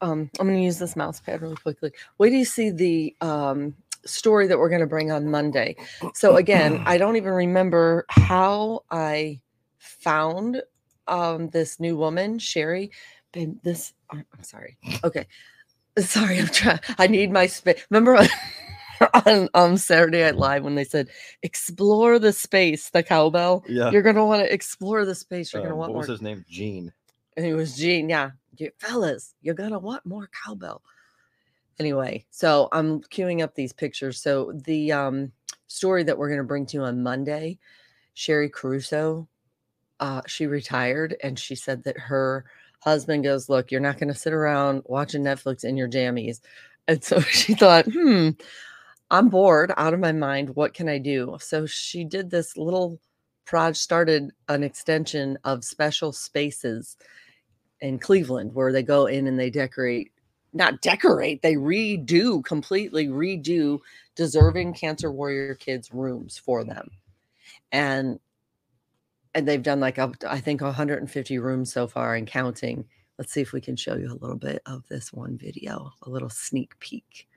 um, 0.00 0.30
i'm 0.38 0.46
going 0.46 0.58
to 0.58 0.64
use 0.64 0.78
this 0.78 0.96
mouse 0.96 1.20
pad 1.20 1.42
really 1.42 1.56
quickly 1.56 1.90
wait 2.18 2.30
till 2.30 2.38
you 2.38 2.44
see 2.44 2.70
the 2.70 3.16
um, 3.20 3.74
story 4.04 4.46
that 4.46 4.58
we're 4.58 4.68
going 4.68 4.80
to 4.80 4.86
bring 4.86 5.10
on 5.12 5.30
monday 5.30 5.76
so 6.14 6.36
again 6.36 6.82
i 6.86 6.98
don't 6.98 7.16
even 7.16 7.32
remember 7.32 8.04
how 8.08 8.80
i 8.90 9.40
found 9.78 10.62
um, 11.08 11.48
this 11.50 11.80
new 11.80 11.96
woman 11.96 12.38
sherry 12.38 12.90
babe, 13.32 13.56
this 13.62 13.92
I'm 14.10 14.24
I'm 14.36 14.42
sorry. 14.44 14.76
Okay. 15.04 15.26
Sorry, 15.98 16.38
I'm 16.38 16.46
trying. 16.46 16.80
I 16.98 17.06
need 17.06 17.30
my 17.30 17.46
space. 17.46 17.84
Remember 17.90 18.16
on, 18.16 18.28
on 19.26 19.48
um, 19.54 19.76
Saturday 19.76 20.22
Night 20.22 20.36
Live 20.36 20.64
when 20.64 20.74
they 20.74 20.84
said, 20.84 21.08
explore 21.42 22.18
the 22.18 22.32
space, 22.32 22.88
the 22.90 23.02
cowbell? 23.02 23.62
Yeah. 23.68 23.90
You're 23.90 24.00
going 24.02 24.16
to 24.16 24.24
want 24.24 24.42
to 24.42 24.50
explore 24.52 25.04
the 25.04 25.14
space. 25.14 25.52
You're 25.52 25.60
Uh, 25.60 25.64
going 25.64 25.72
to 25.72 25.76
want 25.76 25.90
what 25.90 25.94
more. 25.96 26.00
was 26.00 26.08
his 26.08 26.22
name? 26.22 26.44
Gene. 26.48 26.92
And 27.36 27.44
it 27.44 27.54
was 27.54 27.76
Gene. 27.76 28.08
Yeah. 28.08 28.30
You, 28.56 28.70
fellas, 28.78 29.34
you're 29.42 29.54
going 29.54 29.72
to 29.72 29.78
want 29.78 30.06
more 30.06 30.30
cowbell. 30.44 30.82
Anyway, 31.78 32.24
so 32.30 32.68
I'm 32.72 33.00
queuing 33.02 33.42
up 33.42 33.54
these 33.54 33.72
pictures. 33.72 34.20
So 34.20 34.52
the 34.64 34.92
um, 34.92 35.32
story 35.66 36.02
that 36.04 36.16
we're 36.16 36.28
going 36.28 36.38
to 36.38 36.44
bring 36.44 36.66
to 36.66 36.76
you 36.78 36.82
on 36.84 37.02
Monday, 37.02 37.58
Sherry 38.14 38.48
Caruso, 38.48 39.28
uh, 40.00 40.22
she 40.26 40.46
retired 40.46 41.16
and 41.22 41.38
she 41.38 41.54
said 41.54 41.84
that 41.84 41.98
her 41.98 42.44
husband 42.80 43.24
goes, 43.24 43.48
Look, 43.48 43.70
you're 43.70 43.80
not 43.80 43.98
going 43.98 44.12
to 44.12 44.18
sit 44.18 44.32
around 44.32 44.82
watching 44.86 45.22
Netflix 45.22 45.64
in 45.64 45.76
your 45.76 45.88
jammies. 45.88 46.40
And 46.88 47.02
so 47.02 47.20
she 47.20 47.54
thought, 47.54 47.86
hmm, 47.86 48.30
I'm 49.10 49.28
bored 49.28 49.72
out 49.76 49.94
of 49.94 50.00
my 50.00 50.12
mind. 50.12 50.56
What 50.56 50.74
can 50.74 50.88
I 50.88 50.98
do? 50.98 51.36
So 51.40 51.66
she 51.66 52.04
did 52.04 52.30
this 52.30 52.56
little 52.56 52.98
project, 53.44 53.76
started 53.78 54.30
an 54.48 54.62
extension 54.62 55.38
of 55.44 55.64
special 55.64 56.12
spaces 56.12 56.96
in 57.80 57.98
Cleveland 57.98 58.54
where 58.54 58.72
they 58.72 58.82
go 58.82 59.06
in 59.06 59.26
and 59.26 59.38
they 59.38 59.50
decorate, 59.50 60.12
not 60.52 60.80
decorate, 60.80 61.42
they 61.42 61.54
redo, 61.54 62.44
completely 62.44 63.08
redo 63.08 63.80
deserving 64.14 64.74
cancer 64.74 65.10
warrior 65.10 65.54
kids' 65.54 65.92
rooms 65.92 66.38
for 66.38 66.64
them. 66.64 66.90
And 67.70 68.20
and 69.34 69.48
they've 69.48 69.62
done 69.62 69.80
like 69.80 69.98
up 69.98 70.14
I 70.28 70.40
think 70.40 70.60
150 70.60 71.38
rooms 71.38 71.72
so 71.72 71.86
far 71.86 72.14
and 72.14 72.26
counting. 72.26 72.84
Let's 73.18 73.32
see 73.32 73.40
if 73.40 73.52
we 73.52 73.60
can 73.60 73.76
show 73.76 73.96
you 73.96 74.08
a 74.10 74.20
little 74.20 74.36
bit 74.36 74.62
of 74.66 74.86
this 74.88 75.12
one 75.12 75.38
video, 75.38 75.92
a 76.02 76.10
little 76.10 76.30
sneak 76.30 76.78
peek. 76.80 77.28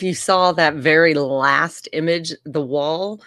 If 0.00 0.04
you 0.04 0.14
saw 0.14 0.52
that 0.52 0.76
very 0.76 1.12
last 1.12 1.86
image, 1.92 2.32
the 2.46 2.62
wall 2.62 3.20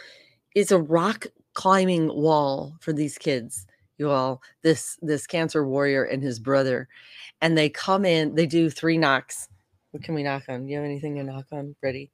is 0.56 0.72
a 0.72 0.82
rock 0.82 1.28
climbing 1.54 2.08
wall 2.08 2.76
for 2.80 2.92
these 2.92 3.16
kids. 3.16 3.68
You 4.00 4.10
all, 4.10 4.42
this 4.64 4.98
this 5.04 5.28
cancer 5.28 5.68
warrior 5.68 6.04
and 6.04 6.24
his 6.24 6.40
brother, 6.40 6.88
and 7.42 7.56
they 7.56 7.70
come 7.70 8.06
in. 8.06 8.34
They 8.34 8.48
do 8.48 8.72
three 8.72 8.98
knocks. 8.98 9.50
What 9.92 10.02
can 10.02 10.16
we 10.16 10.24
knock 10.24 10.46
on? 10.50 10.68
You 10.68 10.78
have 10.78 10.86
anything 10.86 11.16
to 11.18 11.24
knock 11.24 11.46
on? 11.52 11.76
Ready? 11.84 12.10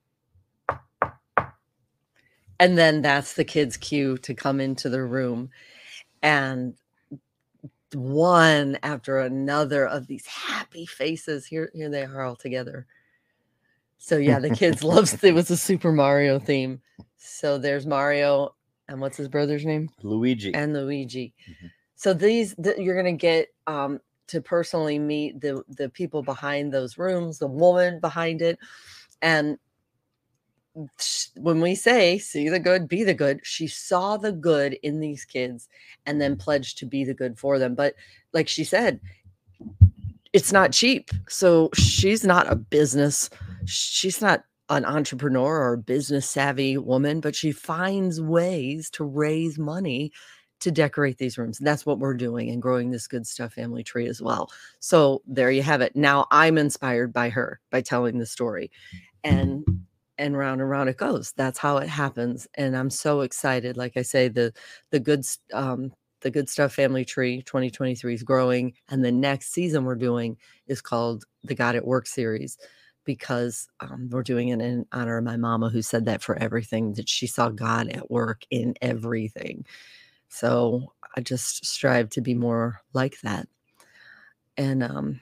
And 2.60 2.78
then 2.78 3.02
that's 3.02 3.36
the 3.36 3.46
kids' 3.46 3.78
cue 3.78 4.18
to 4.18 4.34
come 4.34 4.60
into 4.60 4.90
the 4.90 5.06
room, 5.06 5.52
and 6.22 6.74
one 7.94 8.78
after 8.84 9.20
another 9.20 9.88
of 9.88 10.08
these 10.08 10.26
happy 10.26 10.86
faces. 10.86 11.46
Here, 11.46 11.72
here 11.74 11.90
they 11.90 12.04
are 12.04 12.24
all 12.24 12.36
together. 12.36 12.88
So 14.00 14.18
yeah, 14.18 14.40
the 14.40 14.50
kids 14.50 14.84
loves 14.84 15.24
it 15.24 15.34
was 15.36 15.52
a 15.52 15.58
Super 15.58 15.92
Mario 15.92 16.40
theme. 16.40 16.82
So 17.18 17.58
there's 17.58 17.86
Mario 17.86 18.56
and 18.88 19.00
what's 19.00 19.18
his 19.18 19.28
brother's 19.28 19.66
name? 19.66 19.90
Luigi. 20.02 20.54
And 20.54 20.74
Luigi. 20.74 21.34
Mhm. 21.48 21.70
So 21.96 22.14
these 22.14 22.56
th- 22.56 22.78
you're 22.78 22.96
gonna 22.96 23.12
get 23.14 23.50
um 23.68 24.00
to 24.28 24.42
personally 24.42 24.98
meet 24.98 25.40
the 25.42 25.64
the 25.70 25.90
people 25.90 26.24
behind 26.24 26.74
those 26.74 26.98
rooms, 26.98 27.40
the 27.40 27.48
woman 27.48 28.00
behind 28.00 28.42
it, 28.42 28.58
and 29.22 29.58
when 31.36 31.60
we 31.60 31.76
say 31.76 32.18
see 32.18 32.48
the 32.48 32.60
good, 32.60 32.88
be 32.88 33.04
the 33.04 33.14
good, 33.14 33.42
she 33.44 33.68
saw 33.68 34.18
the 34.18 34.32
good 34.32 34.74
in 34.84 35.00
these 35.00 35.26
kids 35.26 35.68
and 36.06 36.22
then 36.22 36.38
pledged 36.38 36.78
to 36.78 36.86
be 36.86 37.04
the 37.04 37.14
good 37.14 37.38
for 37.38 37.60
them. 37.60 37.76
But 37.76 37.96
like 38.34 38.48
she 38.48 38.64
said, 38.64 39.00
it's 40.32 40.52
not 40.54 40.72
cheap. 40.72 41.10
So 41.28 41.70
she's 41.74 42.24
not 42.24 42.52
a 42.52 42.56
business, 42.56 43.30
she's 43.70 44.22
not 44.22 44.44
an 44.70 44.86
entrepreneur 44.86 45.62
or 45.62 45.78
business 45.78 46.30
savvy 46.30 46.78
woman, 46.78 47.20
but 47.22 47.36
she 47.36 47.52
finds 47.52 48.22
ways 48.22 48.90
to 48.92 49.04
raise 49.04 49.58
money 49.58 50.12
to 50.60 50.72
decorate 50.72 51.18
these 51.18 51.38
rooms. 51.38 51.60
And 51.60 51.68
that's 51.68 51.86
what 51.86 52.00
we're 52.00 52.14
doing 52.14 52.50
and 52.50 52.62
growing 52.62 52.92
this 52.92 53.08
good 53.08 53.26
stuff 53.26 53.54
family 53.54 53.84
tree 53.84 54.08
as 54.08 54.22
well. 54.22 54.52
So 54.80 55.22
there 55.26 55.52
you 55.52 55.64
have 55.64 55.82
it. 55.82 55.96
Now 55.96 56.28
I'm 56.32 56.58
inspired 56.58 57.14
by 57.14 57.30
her 57.30 57.60
by 57.72 57.82
telling 57.82 58.20
the 58.20 58.26
story. 58.26 58.72
And 59.24 59.66
and 60.18 60.38
round 60.38 60.60
and 60.60 60.70
round 60.70 60.90
it 60.90 60.98
goes. 60.98 61.34
That's 61.38 61.58
how 61.58 61.78
it 61.78 61.88
happens. 61.88 62.48
And 62.56 62.76
I'm 62.76 62.90
so 62.90 63.22
excited. 63.22 63.78
Like 63.78 63.96
I 63.96 64.02
say, 64.02 64.28
the 64.28 64.54
the 64.92 65.00
good 65.00 65.26
um 65.54 65.94
the 66.22 66.30
good 66.32 66.50
stuff 66.50 66.74
family 66.74 67.06
tree 67.06 67.42
2023 67.44 68.14
is 68.14 68.24
growing. 68.24 68.74
And 68.90 69.04
the 69.04 69.12
next 69.12 69.54
season 69.54 69.86
we're 69.86 69.96
doing 69.96 70.38
is 70.68 70.82
called 70.82 71.24
the 71.44 71.56
God 71.56 71.76
at 71.76 71.88
Work 71.88 72.06
series 72.06 72.58
because 73.10 73.68
um, 73.80 74.08
we're 74.12 74.22
doing 74.22 74.50
it 74.50 74.62
in 74.62 74.86
honor 74.92 75.18
of 75.18 75.24
my 75.24 75.36
mama 75.36 75.68
who 75.68 75.82
said 75.82 76.06
that 76.06 76.22
for 76.22 76.38
everything 76.38 76.94
that 76.94 77.10
she 77.10 77.26
saw 77.26 77.50
God 77.50 77.90
at 77.90 78.12
work 78.12 78.44
in 78.52 78.76
everything. 78.84 79.66
So 80.28 80.94
I 81.18 81.22
just 81.22 81.66
strive 81.66 82.12
to 82.12 82.22
be 82.22 82.36
more 82.36 82.82
like 82.94 83.20
that. 83.22 83.48
And 84.58 84.84
um, 84.84 85.22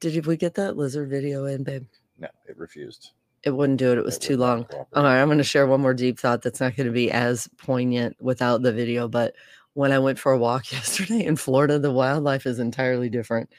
did 0.00 0.24
we 0.24 0.38
get 0.38 0.54
that 0.54 0.78
lizard 0.78 1.10
video 1.10 1.44
in, 1.44 1.64
babe? 1.64 1.84
no, 2.18 2.28
it 2.48 2.56
refused. 2.56 3.10
It 3.42 3.50
wouldn't 3.50 3.78
do 3.78 3.92
it. 3.92 3.98
It 3.98 4.06
was 4.06 4.16
It 4.16 4.22
too 4.22 4.38
long. 4.38 4.66
All 4.94 5.02
right, 5.02 5.20
I'm 5.20 5.28
going 5.28 5.36
to 5.36 5.44
share 5.44 5.66
one 5.66 5.82
more 5.82 5.92
deep 5.92 6.18
thought 6.18 6.40
that's 6.40 6.60
not 6.60 6.76
going 6.76 6.86
to 6.86 6.94
be 6.94 7.10
as 7.10 7.46
poignant 7.58 8.16
without 8.22 8.62
the 8.62 8.72
video. 8.72 9.06
But 9.06 9.34
when 9.74 9.92
I 9.92 9.98
went 9.98 10.18
for 10.18 10.32
a 10.32 10.38
walk 10.38 10.72
yesterday 10.72 11.26
in 11.26 11.36
Florida, 11.36 11.78
the 11.78 11.92
wildlife 11.92 12.46
is 12.46 12.58
entirely 12.58 13.10
different. 13.10 13.52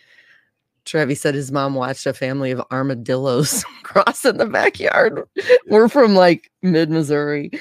Trevi 0.85 1.15
said 1.15 1.33
his 1.35 1.51
mom 1.51 1.75
watched 1.75 2.05
a 2.05 2.13
family 2.13 2.51
of 2.51 2.61
armadillos 2.71 3.63
cross 3.83 4.25
in 4.25 4.37
the 4.37 4.45
backyard. 4.45 5.21
We're 5.67 5.89
from 5.89 6.15
like 6.15 6.51
mid 6.61 6.89
Missouri. 6.89 7.51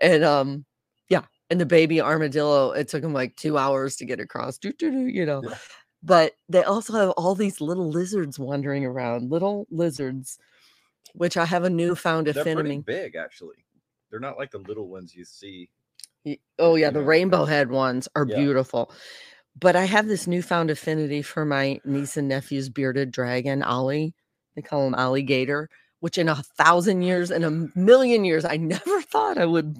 And 0.00 0.24
um, 0.24 0.64
yeah, 1.08 1.22
and 1.50 1.60
the 1.60 1.66
baby 1.66 2.00
armadillo, 2.00 2.72
it 2.72 2.88
took 2.88 3.02
him 3.02 3.12
like 3.12 3.36
two 3.36 3.56
hours 3.58 3.96
to 3.96 4.04
get 4.04 4.20
across, 4.20 4.58
doo, 4.58 4.72
doo, 4.72 4.90
doo, 4.90 5.06
you 5.06 5.24
know. 5.24 5.42
Yeah. 5.44 5.54
But 6.02 6.32
they 6.48 6.62
also 6.62 6.92
have 6.92 7.10
all 7.10 7.34
these 7.34 7.60
little 7.60 7.88
lizards 7.90 8.38
wandering 8.38 8.84
around, 8.84 9.30
little 9.30 9.66
lizards, 9.70 10.38
which 11.14 11.36
I 11.36 11.44
have 11.44 11.64
a 11.64 11.70
newfound 11.70 12.26
They're 12.26 12.42
affinity. 12.42 12.78
big, 12.78 13.16
actually. 13.16 13.56
They're 14.10 14.20
not 14.20 14.38
like 14.38 14.50
the 14.50 14.58
little 14.58 14.88
ones 14.88 15.14
you 15.16 15.24
see. 15.24 15.68
Oh 16.58 16.74
yeah, 16.74 16.90
the 16.90 17.02
rainbow 17.02 17.44
head 17.44 17.70
ones 17.70 18.08
are 18.16 18.26
Yeah. 18.28 18.36
beautiful. 18.36 18.92
But 19.58 19.76
I 19.76 19.84
have 19.86 20.06
this 20.06 20.26
newfound 20.26 20.70
affinity 20.70 21.22
for 21.22 21.44
my 21.44 21.80
niece 21.84 22.16
and 22.16 22.28
nephew's 22.28 22.68
bearded 22.68 23.10
dragon, 23.10 23.62
Ollie. 23.62 24.14
They 24.54 24.62
call 24.62 24.86
him 24.86 24.94
alligator, 24.94 25.70
which 26.00 26.18
in 26.18 26.28
a 26.28 26.36
thousand 26.58 27.02
years, 27.02 27.30
in 27.30 27.44
a 27.44 27.78
million 27.78 28.24
years, 28.24 28.44
I 28.44 28.56
never 28.58 29.02
thought 29.02 29.38
I 29.38 29.46
would 29.46 29.78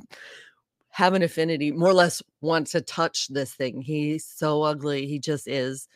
have 0.91 1.15
an 1.15 1.23
affinity, 1.23 1.73
more 1.73 1.91
or 1.91 1.95
less 1.95 2.23
want 2.41 2.69
to 2.69 2.81
touch 2.81 3.29
this 3.29 3.55
thing. 3.55 3.83
He's 3.83 4.25
so 4.27 4.63
ugly. 4.63 5.07
He 5.07 5.19
just 5.19 5.47
is. 5.47 5.89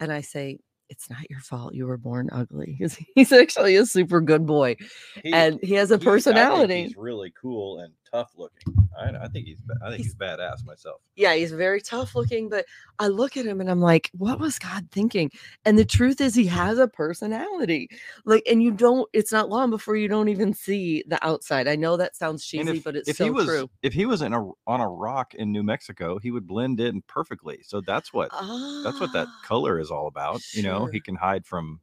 And 0.00 0.12
I 0.12 0.22
say, 0.22 0.58
it's 0.88 1.10
not 1.10 1.28
your 1.30 1.40
fault. 1.40 1.74
You 1.74 1.86
were 1.86 1.96
born 1.96 2.28
ugly. 2.32 2.76
He's, 2.78 2.96
he's 3.14 3.32
actually 3.32 3.76
a 3.76 3.86
super 3.86 4.20
good 4.20 4.46
boy. 4.46 4.76
He- 5.22 5.32
and 5.32 5.58
he 5.62 5.74
has 5.74 5.90
a 5.90 5.98
personality. 5.98 6.84
he's 6.84 6.96
really 6.96 7.32
cool 7.40 7.80
and 7.80 7.92
tough 8.12 8.30
looking. 8.36 8.62
I, 8.98 9.10
I 9.24 9.28
think 9.28 9.46
he's. 9.46 9.58
I 9.84 9.90
think 9.90 10.02
he's, 10.04 10.14
badass 10.14 10.64
myself. 10.64 11.00
yeah, 11.16 11.34
he's 11.34 11.52
very 11.52 11.80
tough 11.82 12.14
looking, 12.14 12.48
but 12.48 12.64
I 12.98 13.08
look 13.08 13.36
at 13.36 13.44
him 13.44 13.60
and 13.60 13.70
I'm 13.70 13.80
like, 13.80 14.10
what 14.16 14.40
was 14.40 14.58
God 14.58 14.88
thinking? 14.90 15.30
And 15.66 15.78
the 15.78 15.84
truth 15.84 16.20
is 16.20 16.34
he 16.34 16.46
has 16.46 16.78
a 16.78 16.88
personality. 16.88 17.90
Like, 18.24 18.42
and 18.50 18.62
you 18.62 18.70
don't, 18.70 19.06
it's 19.12 19.32
not 19.32 19.50
long 19.50 19.68
before 19.70 19.96
you 19.96 20.08
don't 20.08 20.28
even 20.28 20.54
see 20.54 21.04
the 21.08 21.22
outside. 21.26 21.68
I 21.68 21.76
know 21.76 21.96
that 21.98 22.16
sounds 22.16 22.46
cheesy, 22.46 22.78
if, 22.78 22.84
but 22.84 22.96
it's 22.96 23.08
if 23.08 23.16
so 23.18 23.24
he 23.24 23.30
was 23.30 23.46
true. 23.46 23.70
if 23.82 23.92
he 23.92 24.06
was 24.06 24.22
in 24.22 24.32
a 24.32 24.42
on 24.66 24.80
a 24.80 24.88
rock 24.88 25.34
in 25.34 25.52
New 25.52 25.62
Mexico, 25.62 26.18
he 26.18 26.30
would 26.30 26.46
blend 26.46 26.80
in 26.80 27.02
perfectly. 27.02 27.58
So 27.64 27.80
that's 27.82 28.12
what 28.14 28.30
that's 28.30 29.00
what 29.00 29.12
that 29.12 29.26
Ah, 29.28 29.40
color 29.44 29.78
is 29.78 29.90
all 29.90 30.06
about. 30.06 30.40
You 30.52 30.62
know, 30.62 30.75
he 30.84 31.00
can 31.00 31.14
hide 31.16 31.46
from 31.46 31.80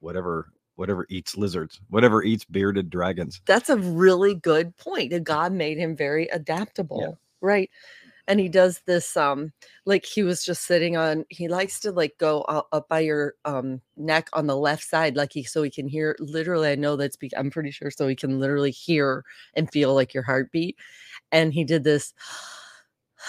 whatever 0.00 0.48
whatever 0.80 1.04
eats 1.10 1.36
lizards, 1.36 1.78
whatever 1.90 2.22
eats 2.22 2.46
bearded 2.46 2.88
dragons. 2.88 3.42
That's 3.44 3.68
a 3.68 3.76
really 3.76 4.34
good 4.34 4.74
point. 4.78 5.12
God 5.24 5.52
made 5.52 5.76
him 5.76 5.94
very 5.94 6.26
adaptable. 6.28 7.18
Right. 7.42 7.70
And 8.26 8.40
he 8.40 8.48
does 8.48 8.80
this 8.86 9.14
um 9.16 9.52
like 9.84 10.06
he 10.06 10.22
was 10.22 10.42
just 10.44 10.64
sitting 10.64 10.96
on 10.96 11.24
he 11.28 11.48
likes 11.48 11.80
to 11.80 11.92
like 11.92 12.16
go 12.18 12.42
up, 12.42 12.68
up 12.72 12.88
by 12.88 13.00
your 13.00 13.34
um 13.44 13.82
neck 13.96 14.28
on 14.32 14.46
the 14.46 14.56
left 14.56 14.84
side 14.84 15.16
like 15.16 15.32
he 15.32 15.42
so 15.42 15.62
he 15.62 15.70
can 15.70 15.88
hear 15.88 16.16
literally 16.18 16.70
I 16.70 16.76
know 16.76 16.96
that's 16.96 17.16
be, 17.16 17.30
I'm 17.36 17.50
pretty 17.50 17.72
sure 17.72 17.90
so 17.90 18.06
he 18.08 18.14
can 18.14 18.38
literally 18.38 18.70
hear 18.70 19.24
and 19.54 19.70
feel 19.70 19.94
like 19.94 20.14
your 20.14 20.22
heartbeat 20.22 20.76
and 21.32 21.52
he 21.52 21.64
did 21.64 21.82
this 21.82 22.14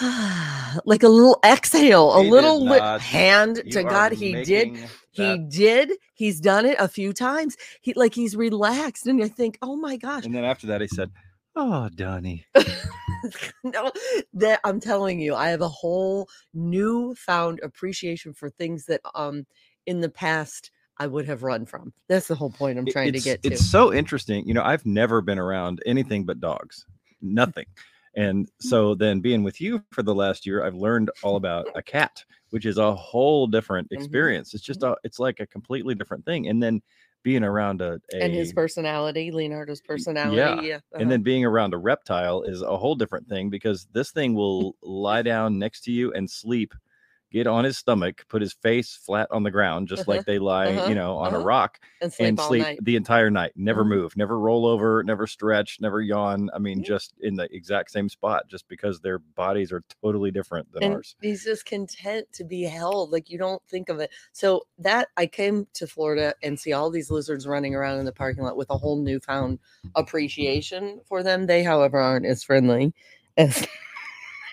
like 0.84 1.02
a 1.02 1.08
little 1.08 1.38
exhale 1.44 2.14
a 2.14 2.22
He 2.22 2.30
little 2.30 2.64
li- 2.64 2.80
hand 3.00 3.62
You 3.66 3.72
to 3.72 3.82
God 3.82 4.12
he 4.12 4.34
did 4.44 4.68
he 5.12 5.38
did 5.38 5.92
he's 6.14 6.40
done 6.40 6.64
it 6.64 6.76
a 6.78 6.88
few 6.88 7.12
times 7.12 7.56
he 7.80 7.92
like 7.94 8.14
he's 8.14 8.34
relaxed 8.34 9.06
and 9.06 9.22
I 9.22 9.28
think 9.28 9.58
oh 9.62 9.76
my 9.76 9.96
gosh 9.96 10.24
and 10.24 10.34
then 10.34 10.44
after 10.44 10.66
that, 10.68 10.80
he 10.80 10.88
said, 10.88 11.10
"Oh, 11.56 11.88
Donnie." 11.94 12.46
no, 13.64 13.92
that 14.32 14.60
I'm 14.64 14.80
telling 14.80 15.20
you, 15.20 15.34
I 15.34 15.48
have 15.48 15.60
a 15.60 15.68
whole 15.68 16.28
newfound 16.54 17.60
appreciation 17.62 18.32
for 18.32 18.50
things 18.50 18.86
that 18.86 19.00
um 19.14 19.46
in 19.86 20.00
the 20.00 20.08
past 20.08 20.70
I 20.98 21.06
would 21.06 21.26
have 21.26 21.42
run 21.42 21.66
from. 21.66 21.92
That's 22.08 22.28
the 22.28 22.34
whole 22.34 22.50
point 22.50 22.78
I'm 22.78 22.86
trying 22.86 23.12
to 23.12 23.20
get 23.20 23.42
to. 23.42 23.48
It's 23.48 23.70
so 23.70 23.92
interesting. 23.92 24.46
You 24.46 24.54
know, 24.54 24.62
I've 24.62 24.86
never 24.86 25.20
been 25.20 25.38
around 25.38 25.82
anything 25.86 26.24
but 26.24 26.40
dogs, 26.40 26.86
nothing. 27.20 27.66
And 28.14 28.50
Hmm. 28.62 28.72
so 28.72 28.94
then 28.94 29.20
being 29.20 29.42
with 29.42 29.60
you 29.60 29.84
for 29.92 30.02
the 30.02 30.14
last 30.14 30.46
year, 30.46 30.64
I've 30.64 30.74
learned 30.74 31.10
all 31.22 31.36
about 31.36 31.68
a 31.74 31.82
cat, 31.82 32.24
which 32.50 32.66
is 32.66 32.78
a 32.78 32.94
whole 32.94 33.46
different 33.46 33.90
Mhm. 33.94 33.96
experience. 33.96 34.54
It's 34.54 34.62
just 34.64 34.82
a, 34.82 34.96
it's 35.04 35.18
like 35.18 35.40
a 35.40 35.46
completely 35.46 35.94
different 35.94 36.26
thing. 36.26 36.48
And 36.48 36.62
then 36.62 36.82
being 37.22 37.44
around 37.44 37.80
a, 37.80 38.00
a 38.12 38.18
and 38.20 38.34
his 38.34 38.52
personality, 38.52 39.30
Leonardo's 39.30 39.80
personality. 39.80 40.58
Yeah. 40.68 40.80
and 40.98 41.10
uh-huh. 41.10 41.10
then 41.10 41.22
being 41.22 41.44
around 41.44 41.74
a 41.74 41.78
reptile 41.78 42.42
is 42.42 42.62
a 42.62 42.76
whole 42.76 42.94
different 42.94 43.28
thing 43.28 43.50
because 43.50 43.86
this 43.92 44.10
thing 44.12 44.34
will 44.34 44.76
lie 44.82 45.22
down 45.22 45.58
next 45.58 45.82
to 45.82 45.92
you 45.92 46.12
and 46.12 46.30
sleep 46.30 46.74
get 47.32 47.46
on 47.46 47.64
his 47.64 47.78
stomach 47.78 48.24
put 48.28 48.42
his 48.42 48.52
face 48.52 48.94
flat 48.94 49.26
on 49.30 49.42
the 49.42 49.50
ground 49.50 49.88
just 49.88 50.02
Uh-huh, 50.02 50.12
like 50.12 50.26
they 50.26 50.38
lie 50.38 50.66
uh-huh, 50.74 50.88
you 50.88 50.94
know 50.94 51.16
on 51.16 51.32
a 51.32 51.38
uh-huh. 51.38 51.46
rock 51.46 51.80
and 52.00 52.12
sleep 52.12 52.28
and 52.28 52.40
sleep 52.40 52.78
the 52.82 52.96
entire 52.96 53.30
night 53.30 53.52
never 53.56 53.84
move 53.84 54.16
never 54.16 54.38
roll 54.38 54.66
over 54.66 55.02
never 55.02 55.26
stretch 55.26 55.78
never 55.80 56.00
yawn 56.00 56.50
i 56.54 56.58
mean 56.58 56.84
just 56.84 57.14
in 57.22 57.34
the 57.34 57.48
exact 57.54 57.90
same 57.90 58.08
spot 58.08 58.46
just 58.48 58.68
because 58.68 59.00
their 59.00 59.18
bodies 59.18 59.72
are 59.72 59.82
totally 60.02 60.30
different 60.30 60.70
than 60.72 60.82
and 60.84 60.94
ours. 60.94 61.16
he's 61.22 61.44
just 61.44 61.64
content 61.66 62.26
to 62.32 62.44
be 62.44 62.62
held 62.62 63.10
like 63.10 63.30
you 63.30 63.38
don't 63.38 63.62
think 63.68 63.88
of 63.88 63.98
it. 64.00 64.10
So 64.32 64.62
that 64.78 65.08
i 65.16 65.26
came 65.26 65.66
to 65.74 65.86
florida 65.86 66.34
and 66.42 66.58
see 66.58 66.72
all 66.72 66.90
these 66.90 67.10
lizards 67.10 67.46
running 67.46 67.74
around 67.74 67.98
in 67.98 68.04
the 68.04 68.12
parking 68.12 68.44
lot 68.44 68.56
with 68.56 68.70
a 68.70 68.76
whole 68.76 68.96
newfound 69.00 69.58
appreciation 69.94 71.00
for 71.06 71.22
them. 71.22 71.46
They 71.46 71.62
however 71.62 71.98
aren't 71.98 72.26
as 72.26 72.44
friendly 72.44 72.92
as 73.36 73.66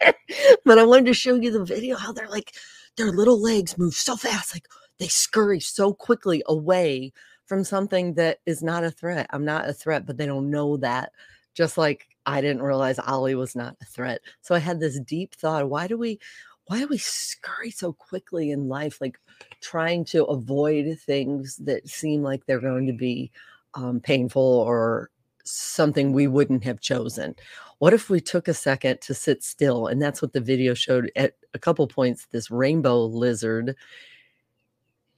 but 0.65 0.77
i 0.79 0.83
wanted 0.83 1.05
to 1.05 1.13
show 1.13 1.35
you 1.35 1.51
the 1.51 1.63
video 1.63 1.95
how 1.95 2.11
they're 2.11 2.29
like 2.29 2.53
their 2.97 3.11
little 3.11 3.41
legs 3.41 3.77
move 3.77 3.93
so 3.93 4.15
fast 4.15 4.53
like 4.53 4.67
they 4.99 5.07
scurry 5.07 5.59
so 5.59 5.93
quickly 5.93 6.43
away 6.45 7.13
from 7.49 7.63
something 7.63 8.13
that 8.13 8.37
is 8.45 8.61
not 8.61 8.83
a 8.83 8.91
threat. 8.91 9.25
I'm 9.31 9.43
not 9.43 9.67
a 9.67 9.73
threat 9.73 10.05
but 10.05 10.17
they 10.17 10.27
don't 10.27 10.51
know 10.51 10.77
that. 10.77 11.11
Just 11.55 11.77
like 11.77 12.07
I 12.25 12.41
didn't 12.41 12.61
realize 12.61 12.99
Ollie 12.99 13.35
was 13.35 13.55
not 13.55 13.75
a 13.81 13.85
threat. 13.85 14.21
So 14.41 14.53
I 14.53 14.59
had 14.59 14.79
this 14.79 14.99
deep 14.99 15.33
thought: 15.33 15.69
why 15.69 15.87
do 15.87 15.97
we, 15.97 16.19
why 16.67 16.79
do 16.79 16.87
we 16.87 16.99
scurry 16.99 17.71
so 17.71 17.91
quickly 17.91 18.51
in 18.51 18.69
life, 18.69 19.01
like 19.01 19.19
trying 19.61 20.05
to 20.05 20.25
avoid 20.25 20.99
things 20.99 21.57
that 21.57 21.89
seem 21.89 22.21
like 22.21 22.45
they're 22.45 22.59
going 22.59 22.85
to 22.85 22.93
be 22.93 23.31
um, 23.73 23.99
painful 23.99 24.43
or 24.43 25.09
something 25.51 26.13
we 26.13 26.27
wouldn't 26.27 26.63
have 26.63 26.79
chosen? 26.79 27.35
What 27.79 27.93
if 27.93 28.09
we 28.09 28.19
took 28.19 28.47
a 28.47 28.53
second 28.53 29.01
to 29.01 29.13
sit 29.13 29.43
still? 29.43 29.87
And 29.87 30.01
that's 30.01 30.21
what 30.21 30.33
the 30.33 30.41
video 30.41 30.73
showed 30.73 31.11
at 31.15 31.33
a 31.53 31.59
couple 31.59 31.87
points. 31.87 32.27
This 32.31 32.51
rainbow 32.51 33.05
lizard 33.05 33.75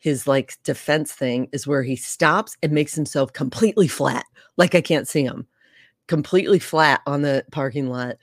his 0.02 0.26
like 0.26 0.58
defense 0.64 1.14
thing 1.14 1.48
is 1.54 1.68
where 1.68 1.84
he 1.84 1.96
stops 1.96 2.58
and 2.64 2.72
makes 2.72 2.96
himself 2.96 3.32
completely 3.34 3.88
flat, 3.88 4.26
like 4.58 4.74
I 4.74 4.82
can't 4.82 5.08
see 5.08 5.24
him, 5.24 5.48
completely 6.08 6.58
flat 6.58 7.02
on 7.06 7.22
the 7.22 7.46
parking 7.52 7.88
lot. 7.88 8.18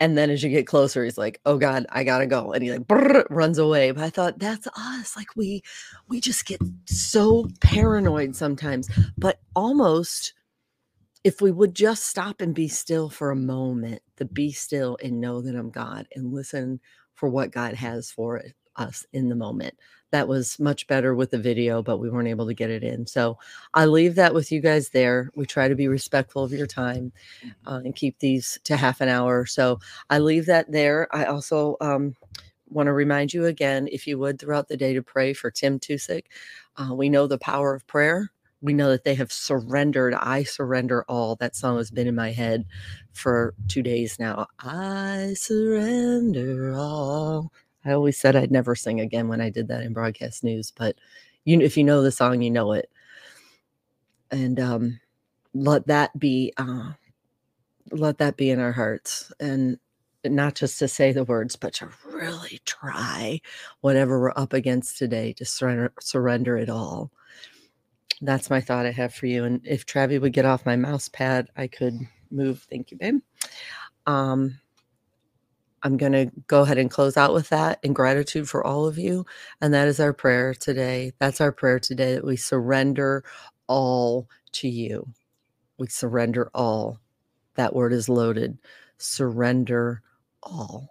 And 0.00 0.18
then 0.18 0.28
as 0.28 0.42
you 0.42 0.50
get 0.50 0.66
closer, 0.66 1.04
he's 1.04 1.16
like, 1.16 1.40
"Oh 1.46 1.56
God, 1.56 1.86
I 1.90 2.02
gotta 2.02 2.26
go," 2.26 2.52
and 2.52 2.64
he 2.64 2.76
like 2.76 2.84
runs 3.30 3.58
away. 3.58 3.92
But 3.92 4.02
I 4.02 4.10
thought 4.10 4.40
that's 4.40 4.66
us. 4.76 5.16
Like 5.16 5.36
we, 5.36 5.62
we 6.08 6.20
just 6.20 6.46
get 6.46 6.60
so 6.84 7.48
paranoid 7.60 8.34
sometimes. 8.34 8.90
But 9.16 9.38
almost, 9.54 10.34
if 11.24 11.40
we 11.40 11.50
would 11.50 11.74
just 11.74 12.06
stop 12.06 12.40
and 12.42 12.54
be 12.54 12.68
still 12.68 13.08
for 13.08 13.30
a 13.30 13.36
moment, 13.36 14.02
to 14.18 14.26
be 14.26 14.52
still 14.52 14.98
and 15.02 15.20
know 15.20 15.40
that 15.40 15.56
I'm 15.56 15.70
God 15.70 16.06
and 16.14 16.32
listen 16.32 16.80
for 17.14 17.28
what 17.28 17.50
God 17.50 17.74
has 17.74 18.10
for 18.10 18.42
us 18.76 19.06
in 19.12 19.28
the 19.28 19.34
moment. 19.34 19.74
That 20.10 20.28
was 20.28 20.60
much 20.60 20.86
better 20.86 21.14
with 21.14 21.30
the 21.30 21.38
video, 21.38 21.82
but 21.82 21.98
we 21.98 22.10
weren't 22.10 22.28
able 22.28 22.46
to 22.46 22.54
get 22.54 22.70
it 22.70 22.84
in. 22.84 23.06
So 23.06 23.38
I 23.72 23.86
leave 23.86 24.14
that 24.16 24.34
with 24.34 24.52
you 24.52 24.60
guys 24.60 24.90
there. 24.90 25.30
We 25.34 25.46
try 25.46 25.66
to 25.66 25.74
be 25.74 25.88
respectful 25.88 26.44
of 26.44 26.52
your 26.52 26.66
time 26.66 27.12
uh, 27.66 27.80
and 27.84 27.96
keep 27.96 28.18
these 28.18 28.58
to 28.64 28.76
half 28.76 29.00
an 29.00 29.08
hour. 29.08 29.46
So 29.46 29.80
I 30.10 30.18
leave 30.18 30.46
that 30.46 30.70
there. 30.70 31.08
I 31.14 31.24
also 31.24 31.76
um, 31.80 32.14
want 32.68 32.86
to 32.88 32.92
remind 32.92 33.32
you 33.32 33.46
again, 33.46 33.88
if 33.90 34.06
you 34.06 34.18
would, 34.18 34.38
throughout 34.38 34.68
the 34.68 34.76
day 34.76 34.92
to 34.92 35.02
pray 35.02 35.32
for 35.32 35.50
Tim 35.50 35.80
Tusick. 35.80 36.26
Uh, 36.76 36.94
we 36.94 37.08
know 37.08 37.26
the 37.26 37.38
power 37.38 37.74
of 37.74 37.86
prayer. 37.86 38.30
We 38.64 38.72
know 38.72 38.88
that 38.92 39.04
they 39.04 39.14
have 39.16 39.30
surrendered. 39.30 40.14
I 40.14 40.42
surrender 40.42 41.04
all. 41.06 41.36
That 41.36 41.54
song 41.54 41.76
has 41.76 41.90
been 41.90 42.06
in 42.06 42.14
my 42.14 42.32
head 42.32 42.64
for 43.12 43.52
two 43.68 43.82
days 43.82 44.18
now. 44.18 44.46
I 44.58 45.34
surrender 45.36 46.72
all. 46.74 47.52
I 47.84 47.92
always 47.92 48.16
said 48.16 48.34
I'd 48.34 48.50
never 48.50 48.74
sing 48.74 49.00
again 49.00 49.28
when 49.28 49.42
I 49.42 49.50
did 49.50 49.68
that 49.68 49.82
in 49.82 49.92
broadcast 49.92 50.42
news, 50.42 50.72
but 50.74 50.96
you, 51.44 51.60
if 51.60 51.76
you 51.76 51.84
know 51.84 52.00
the 52.00 52.10
song, 52.10 52.40
you 52.40 52.50
know 52.50 52.72
it. 52.72 52.90
And 54.30 54.58
um, 54.58 54.98
let 55.52 55.86
that 55.88 56.18
be, 56.18 56.54
uh, 56.56 56.92
let 57.90 58.16
that 58.16 58.38
be 58.38 58.48
in 58.48 58.60
our 58.60 58.72
hearts, 58.72 59.30
and 59.40 59.78
not 60.24 60.54
just 60.54 60.78
to 60.78 60.88
say 60.88 61.12
the 61.12 61.24
words, 61.24 61.54
but 61.54 61.74
to 61.74 61.90
really 62.06 62.62
try 62.64 63.42
whatever 63.82 64.18
we're 64.18 64.32
up 64.36 64.54
against 64.54 64.96
today 64.96 65.34
to 65.34 65.44
surrender, 65.44 65.92
surrender 66.00 66.56
it 66.56 66.70
all. 66.70 67.12
That's 68.22 68.50
my 68.50 68.60
thought 68.60 68.86
I 68.86 68.92
have 68.92 69.14
for 69.14 69.26
you. 69.26 69.44
And 69.44 69.60
if 69.64 69.86
Travi 69.86 70.20
would 70.20 70.32
get 70.32 70.46
off 70.46 70.66
my 70.66 70.76
mouse 70.76 71.08
pad, 71.08 71.48
I 71.56 71.66
could 71.68 71.98
move. 72.30 72.66
Thank 72.70 72.90
you, 72.90 72.98
babe. 72.98 73.20
Um, 74.06 74.60
I'm 75.82 75.96
going 75.98 76.12
to 76.12 76.30
go 76.48 76.62
ahead 76.62 76.78
and 76.78 76.90
close 76.90 77.16
out 77.16 77.34
with 77.34 77.50
that 77.50 77.80
in 77.82 77.94
gratitude 77.94 78.48
for 78.48 78.66
all 78.66 78.86
of 78.86 78.98
you. 78.98 79.26
And 79.60 79.74
that 79.74 79.88
is 79.88 80.00
our 80.00 80.12
prayer 80.14 80.54
today. 80.54 81.12
That's 81.20 81.40
our 81.40 81.52
prayer 81.52 81.80
today 81.80 82.14
that 82.14 82.26
we 82.26 82.36
surrender 82.36 83.24
all 83.68 84.28
to 84.54 84.68
you. 84.68 85.08
We 85.78 85.88
surrender 85.88 86.50
all. 86.54 87.00
That 87.56 87.74
word 87.74 87.92
is 87.92 88.08
loaded. 88.08 88.58
Surrender 88.98 90.02
all. 90.42 90.88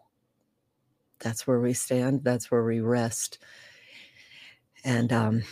That's 1.19 1.47
where 1.47 1.59
we 1.59 1.73
stand. 1.73 2.23
That's 2.23 2.51
where 2.51 2.63
we 2.63 2.81
rest. 2.81 3.39
And 4.83 5.13
um, 5.13 5.43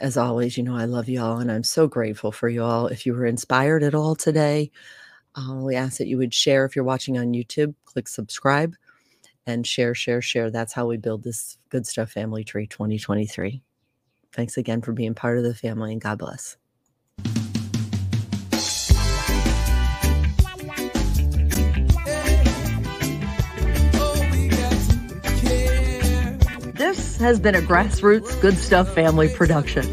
as 0.00 0.16
always, 0.16 0.56
you 0.56 0.62
know, 0.62 0.76
I 0.76 0.84
love 0.84 1.08
you 1.08 1.20
all 1.22 1.38
and 1.38 1.50
I'm 1.50 1.64
so 1.64 1.86
grateful 1.86 2.32
for 2.32 2.48
you 2.48 2.62
all. 2.62 2.86
If 2.86 3.06
you 3.06 3.14
were 3.14 3.26
inspired 3.26 3.82
at 3.82 3.94
all 3.94 4.14
today, 4.14 4.70
uh, 5.34 5.54
we 5.54 5.74
ask 5.74 5.98
that 5.98 6.06
you 6.06 6.18
would 6.18 6.34
share. 6.34 6.64
If 6.64 6.76
you're 6.76 6.84
watching 6.84 7.18
on 7.18 7.32
YouTube, 7.32 7.74
click 7.84 8.08
subscribe 8.08 8.74
and 9.46 9.66
share, 9.66 9.94
share, 9.94 10.22
share. 10.22 10.50
That's 10.50 10.72
how 10.72 10.86
we 10.86 10.96
build 10.96 11.22
this 11.22 11.58
Good 11.68 11.86
Stuff 11.86 12.10
Family 12.10 12.44
Tree 12.44 12.66
2023. 12.66 13.62
Thanks 14.32 14.56
again 14.56 14.82
for 14.82 14.92
being 14.92 15.14
part 15.14 15.38
of 15.38 15.44
the 15.44 15.54
family 15.54 15.92
and 15.92 16.00
God 16.00 16.18
bless. 16.18 16.56
Has 27.18 27.38
been 27.38 27.54
a 27.54 27.60
grassroots 27.60 28.38
Good 28.40 28.58
Stuff 28.58 28.92
family 28.92 29.28
production. 29.28 29.86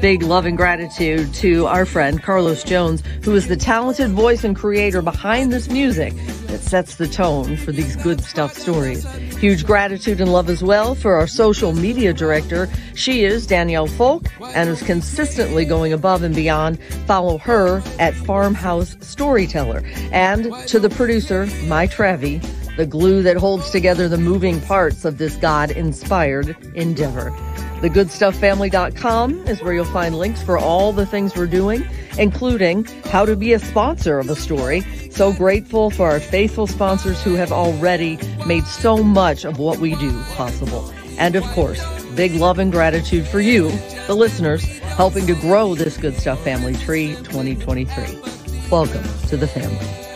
Big 0.00 0.22
love 0.22 0.46
and 0.46 0.56
gratitude 0.56 1.34
to 1.34 1.66
our 1.66 1.84
friend 1.84 2.22
Carlos 2.22 2.62
Jones, 2.62 3.02
who 3.24 3.34
is 3.34 3.48
the 3.48 3.56
talented 3.56 4.12
voice 4.12 4.44
and 4.44 4.54
creator 4.54 5.02
behind 5.02 5.52
this 5.52 5.68
music 5.68 6.14
that 6.46 6.60
sets 6.60 6.94
the 6.94 7.08
tone 7.08 7.56
for 7.56 7.72
these 7.72 7.96
good 7.96 8.22
stuff 8.22 8.56
stories. 8.56 9.04
Huge 9.38 9.66
gratitude 9.66 10.20
and 10.20 10.32
love 10.32 10.48
as 10.48 10.62
well 10.62 10.94
for 10.94 11.14
our 11.14 11.26
social 11.26 11.72
media 11.72 12.12
director. 12.12 12.68
She 12.94 13.24
is 13.24 13.46
Danielle 13.46 13.88
Folk 13.88 14.26
and 14.40 14.70
is 14.70 14.82
consistently 14.82 15.64
going 15.64 15.92
above 15.92 16.22
and 16.22 16.34
beyond. 16.34 16.80
Follow 17.06 17.38
her 17.38 17.82
at 17.98 18.14
Farmhouse 18.14 18.96
Storyteller. 19.00 19.82
And 20.12 20.52
to 20.68 20.78
the 20.78 20.90
producer, 20.90 21.48
My 21.64 21.88
Trevi, 21.88 22.40
the 22.78 22.86
glue 22.86 23.24
that 23.24 23.36
holds 23.36 23.70
together 23.70 24.08
the 24.08 24.16
moving 24.16 24.60
parts 24.60 25.04
of 25.04 25.18
this 25.18 25.34
God 25.34 25.72
inspired 25.72 26.56
endeavor. 26.76 27.32
TheGoodStuffFamily.com 27.80 29.48
is 29.48 29.60
where 29.60 29.74
you'll 29.74 29.84
find 29.86 30.16
links 30.16 30.40
for 30.40 30.56
all 30.56 30.92
the 30.92 31.04
things 31.04 31.34
we're 31.34 31.48
doing, 31.48 31.84
including 32.18 32.84
how 33.06 33.26
to 33.26 33.34
be 33.34 33.52
a 33.52 33.58
sponsor 33.58 34.20
of 34.20 34.30
a 34.30 34.36
story. 34.36 34.82
So 35.10 35.32
grateful 35.32 35.90
for 35.90 36.08
our 36.08 36.20
faithful 36.20 36.68
sponsors 36.68 37.20
who 37.20 37.34
have 37.34 37.50
already 37.50 38.16
made 38.46 38.64
so 38.64 39.02
much 39.02 39.44
of 39.44 39.58
what 39.58 39.80
we 39.80 39.96
do 39.96 40.12
possible. 40.34 40.88
And 41.18 41.34
of 41.34 41.42
course, 41.46 41.84
big 42.14 42.34
love 42.34 42.60
and 42.60 42.70
gratitude 42.70 43.26
for 43.26 43.40
you, 43.40 43.72
the 44.06 44.14
listeners, 44.14 44.64
helping 44.94 45.26
to 45.26 45.34
grow 45.34 45.74
this 45.74 45.96
Good 45.96 46.14
Stuff 46.14 46.44
Family 46.44 46.76
Tree 46.76 47.16
2023. 47.24 48.70
Welcome 48.70 49.02
to 49.26 49.36
the 49.36 49.48
family. 49.48 50.07